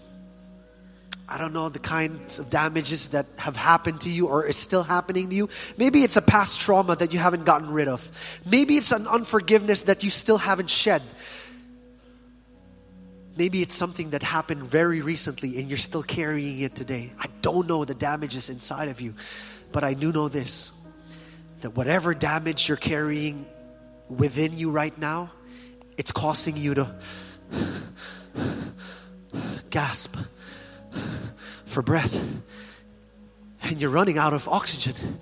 I 1.29 1.37
don't 1.37 1.51
know 1.51 1.67
the 1.67 1.79
kinds 1.79 2.39
of 2.39 2.49
damages 2.49 3.09
that 3.09 3.25
have 3.35 3.57
happened 3.57 4.01
to 4.01 4.09
you 4.09 4.27
or 4.27 4.45
is 4.45 4.55
still 4.55 4.83
happening 4.83 5.29
to 5.29 5.35
you. 5.35 5.49
Maybe 5.75 6.03
it's 6.03 6.15
a 6.15 6.21
past 6.21 6.61
trauma 6.61 6.95
that 6.95 7.11
you 7.11 7.19
haven't 7.19 7.43
gotten 7.43 7.69
rid 7.69 7.89
of. 7.89 8.09
Maybe 8.45 8.77
it's 8.77 8.93
an 8.93 9.07
unforgiveness 9.07 9.83
that 9.83 10.05
you 10.05 10.09
still 10.09 10.37
haven't 10.37 10.69
shed. 10.69 11.01
Maybe 13.35 13.61
it's 13.61 13.75
something 13.75 14.11
that 14.11 14.23
happened 14.23 14.63
very 14.63 15.01
recently 15.01 15.59
and 15.59 15.67
you're 15.67 15.77
still 15.77 16.01
carrying 16.01 16.61
it 16.61 16.75
today. 16.75 17.11
I 17.19 17.27
don't 17.41 17.67
know 17.67 17.83
the 17.83 17.93
damages 17.93 18.49
inside 18.49 18.87
of 18.87 19.01
you, 19.01 19.13
but 19.73 19.83
I 19.83 19.95
do 19.95 20.13
know 20.13 20.29
this 20.29 20.71
that 21.61 21.71
whatever 21.71 22.13
damage 22.13 22.69
you're 22.69 22.77
carrying 22.77 23.45
within 24.09 24.57
you 24.57 24.69
right 24.69 24.97
now, 24.97 25.31
it's 25.97 26.11
causing 26.11 26.55
you 26.55 26.75
to 26.75 26.95
gasp 29.69 30.15
for 31.65 31.81
breath 31.81 32.23
and 33.61 33.81
you're 33.81 33.89
running 33.89 34.17
out 34.17 34.33
of 34.33 34.47
oxygen. 34.47 35.19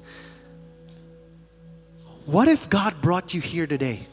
What 2.26 2.48
if 2.48 2.70
God 2.70 3.02
brought 3.02 3.34
you 3.34 3.42
here 3.42 3.68
today? 3.68 4.08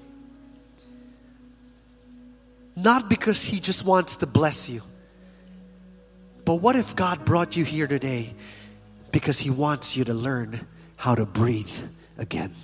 Not 2.76 3.08
because 3.08 3.42
He 3.44 3.60
just 3.60 3.84
wants 3.84 4.16
to 4.18 4.26
bless 4.26 4.68
you, 4.68 4.82
but 6.44 6.56
what 6.56 6.76
if 6.76 6.96
God 6.96 7.24
brought 7.24 7.56
you 7.56 7.64
here 7.64 7.86
today 7.86 8.34
because 9.12 9.40
He 9.40 9.50
wants 9.50 9.96
you 9.96 10.04
to 10.04 10.14
learn 10.14 10.66
how 10.96 11.14
to 11.14 11.26
breathe 11.26 11.72
again? 12.18 12.54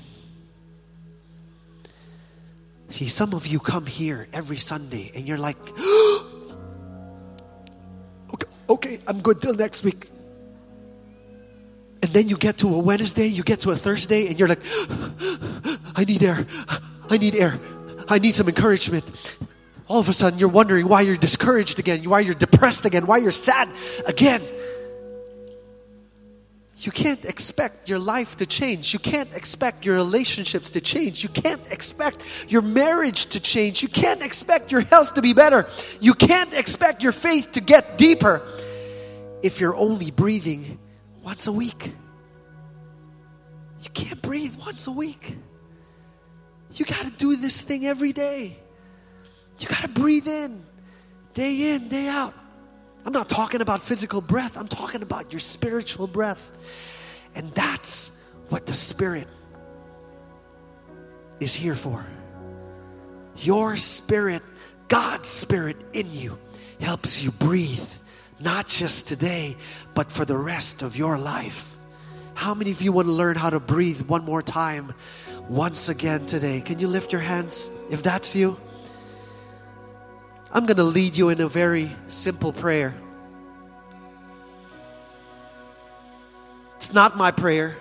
See, 2.90 3.06
some 3.08 3.34
of 3.34 3.46
you 3.46 3.60
come 3.60 3.84
here 3.84 4.28
every 4.32 4.56
Sunday 4.56 5.12
and 5.14 5.28
you're 5.28 5.38
like, 5.38 5.58
okay, 8.68 9.00
I'm 9.06 9.20
good 9.20 9.40
till 9.40 9.54
next 9.54 9.84
week. 9.84 10.10
And 12.02 12.12
then 12.12 12.28
you 12.28 12.36
get 12.36 12.58
to 12.58 12.72
a 12.74 12.78
Wednesday, 12.78 13.26
you 13.26 13.42
get 13.42 13.60
to 13.60 13.70
a 13.70 13.76
Thursday, 13.76 14.28
and 14.28 14.38
you're 14.38 14.48
like, 14.48 14.62
I 15.96 16.04
need 16.06 16.22
air. 16.22 16.46
I 17.10 17.18
need 17.18 17.34
air. 17.34 17.58
I 18.08 18.18
need 18.18 18.34
some 18.34 18.48
encouragement. 18.48 19.04
All 19.88 19.98
of 19.98 20.08
a 20.08 20.12
sudden, 20.12 20.38
you're 20.38 20.48
wondering 20.48 20.86
why 20.86 21.00
you're 21.00 21.16
discouraged 21.16 21.78
again, 21.78 22.08
why 22.08 22.20
you're 22.20 22.34
depressed 22.34 22.84
again, 22.84 23.06
why 23.06 23.16
you're 23.18 23.30
sad 23.30 23.68
again. 24.06 24.42
You 26.80 26.92
can't 26.92 27.24
expect 27.24 27.88
your 27.88 27.98
life 27.98 28.36
to 28.36 28.46
change. 28.46 28.92
You 28.92 29.00
can't 29.00 29.34
expect 29.34 29.84
your 29.84 29.96
relationships 29.96 30.70
to 30.70 30.80
change. 30.80 31.24
You 31.24 31.28
can't 31.28 31.66
expect 31.72 32.22
your 32.48 32.62
marriage 32.62 33.26
to 33.26 33.40
change. 33.40 33.82
You 33.82 33.88
can't 33.88 34.22
expect 34.22 34.70
your 34.70 34.82
health 34.82 35.14
to 35.14 35.22
be 35.22 35.32
better. 35.32 35.68
You 36.00 36.14
can't 36.14 36.54
expect 36.54 37.02
your 37.02 37.10
faith 37.10 37.50
to 37.52 37.60
get 37.60 37.98
deeper 37.98 38.42
if 39.42 39.60
you're 39.60 39.76
only 39.76 40.10
breathing 40.10 40.78
once 41.22 41.46
a 41.46 41.52
week. 41.52 41.92
You 43.82 43.90
can't 43.90 44.20
breathe 44.20 44.56
once 44.56 44.86
a 44.86 44.92
week. 44.92 45.36
You 46.72 46.84
got 46.84 47.04
to 47.04 47.10
do 47.10 47.36
this 47.36 47.60
thing 47.60 47.86
every 47.86 48.12
day. 48.12 48.58
You 49.58 49.68
got 49.68 49.82
to 49.82 49.88
breathe 49.88 50.26
in, 50.26 50.64
day 51.34 51.74
in, 51.74 51.88
day 51.88 52.08
out. 52.08 52.34
I'm 53.04 53.12
not 53.12 53.28
talking 53.28 53.60
about 53.60 53.82
physical 53.82 54.20
breath, 54.20 54.56
I'm 54.56 54.68
talking 54.68 55.02
about 55.02 55.32
your 55.32 55.40
spiritual 55.40 56.06
breath. 56.06 56.52
And 57.34 57.52
that's 57.52 58.12
what 58.48 58.66
the 58.66 58.74
Spirit 58.74 59.28
is 61.40 61.54
here 61.54 61.74
for. 61.74 62.04
Your 63.36 63.76
spirit, 63.76 64.42
God's 64.88 65.28
Spirit 65.28 65.76
in 65.92 66.12
you, 66.12 66.38
helps 66.80 67.22
you 67.22 67.30
breathe, 67.30 67.88
not 68.40 68.68
just 68.68 69.08
today, 69.08 69.56
but 69.94 70.12
for 70.12 70.24
the 70.24 70.36
rest 70.36 70.82
of 70.82 70.96
your 70.96 71.18
life. 71.18 71.72
How 72.34 72.54
many 72.54 72.70
of 72.70 72.80
you 72.80 72.92
want 72.92 73.08
to 73.08 73.12
learn 73.12 73.36
how 73.36 73.50
to 73.50 73.58
breathe 73.58 74.02
one 74.02 74.24
more 74.24 74.42
time, 74.42 74.94
once 75.48 75.88
again 75.88 76.26
today? 76.26 76.60
Can 76.60 76.78
you 76.78 76.86
lift 76.86 77.10
your 77.10 77.20
hands 77.20 77.70
if 77.90 78.02
that's 78.02 78.36
you? 78.36 78.56
I'm 80.52 80.64
going 80.64 80.76
to 80.76 80.84
lead 80.84 81.16
you 81.16 81.30
in 81.30 81.40
a 81.40 81.48
very 81.48 81.94
simple 82.06 82.52
prayer. 82.52 82.94
It's 86.76 86.92
not 86.92 87.16
my 87.16 87.32
prayer, 87.32 87.76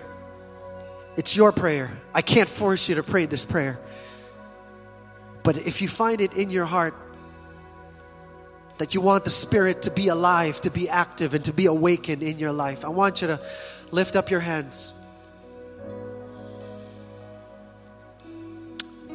it's 1.15 1.35
your 1.35 1.51
prayer. 1.51 1.91
I 2.13 2.21
can't 2.21 2.49
force 2.49 2.89
you 2.89 2.95
to 2.95 3.03
pray 3.03 3.25
this 3.25 3.45
prayer. 3.45 3.79
But 5.43 5.57
if 5.57 5.81
you 5.81 5.87
find 5.87 6.19
it 6.19 6.33
in 6.33 6.49
your 6.49 6.65
heart 6.65 6.93
that 8.77 8.93
you 8.93 9.01
want 9.01 9.23
the 9.23 9.29
Spirit 9.29 9.83
to 9.83 9.91
be 9.91 10.07
alive, 10.07 10.61
to 10.61 10.71
be 10.71 10.87
active, 10.87 11.33
and 11.33 11.43
to 11.45 11.53
be 11.53 11.65
awakened 11.65 12.23
in 12.23 12.39
your 12.39 12.51
life, 12.51 12.85
I 12.85 12.89
want 12.89 13.21
you 13.21 13.27
to 13.27 13.39
lift 13.91 14.15
up 14.15 14.29
your 14.29 14.39
hands. 14.39 14.93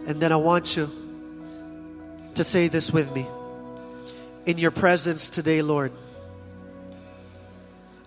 And 0.07 0.21
then 0.21 0.33
I 0.33 0.37
want 0.37 0.77
you 0.77 0.91
to 2.35 2.45
say 2.45 2.69
this 2.69 2.91
with 2.91 3.13
me. 3.15 3.27
In 4.47 4.59
your 4.59 4.73
presence 4.73 5.31
today, 5.31 5.63
Lord, 5.63 5.93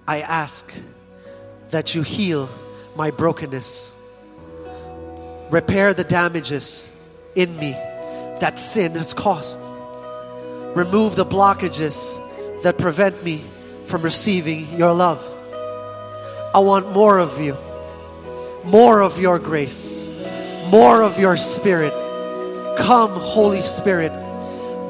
I 0.05 0.21
ask 0.21 0.69
that 1.69 1.95
you 1.95 2.01
heal 2.01 2.49
my 2.95 3.11
brokenness, 3.11 3.93
repair 5.49 5.93
the 5.93 6.03
damages 6.03 6.89
in 7.35 7.57
me 7.57 7.71
that 7.71 8.59
sin 8.59 8.95
has 8.95 9.13
caused, 9.13 9.59
remove 10.75 11.15
the 11.15 11.25
blockages 11.25 12.21
that 12.63 12.77
prevent 12.77 13.23
me 13.23 13.43
from 13.87 14.01
receiving 14.01 14.69
your 14.77 14.93
love. 14.93 15.23
I 16.53 16.59
want 16.59 16.91
more 16.91 17.19
of 17.19 17.41
you, 17.41 17.57
more 18.63 19.01
of 19.01 19.19
your 19.19 19.39
grace, 19.39 20.07
more 20.69 21.01
of 21.01 21.19
your 21.19 21.37
spirit. 21.37 21.93
Come, 22.77 23.11
Holy 23.11 23.61
Spirit 23.61 24.11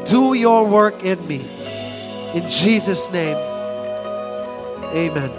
do 0.06 0.36
your 0.36 0.68
work 0.68 1.04
in 1.04 1.28
me. 1.28 1.42
In 2.34 2.48
Jesus' 2.50 3.12
name, 3.12 3.36
amen. 4.94 5.32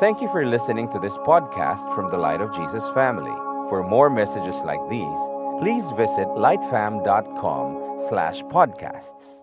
Thank 0.00 0.20
you 0.20 0.28
for 0.32 0.44
listening 0.44 0.90
to 0.92 0.98
this 0.98 1.12
podcast 1.28 1.94
from 1.94 2.10
the 2.10 2.16
Light 2.16 2.40
of 2.40 2.54
Jesus 2.54 2.82
family. 2.94 3.30
For 3.68 3.86
more 3.86 4.10
messages 4.10 4.56
like 4.64 4.80
these, 4.90 5.20
please 5.60 5.84
visit 5.92 6.26
lightfam.com 6.40 8.06
slash 8.08 8.42
podcasts. 8.44 9.39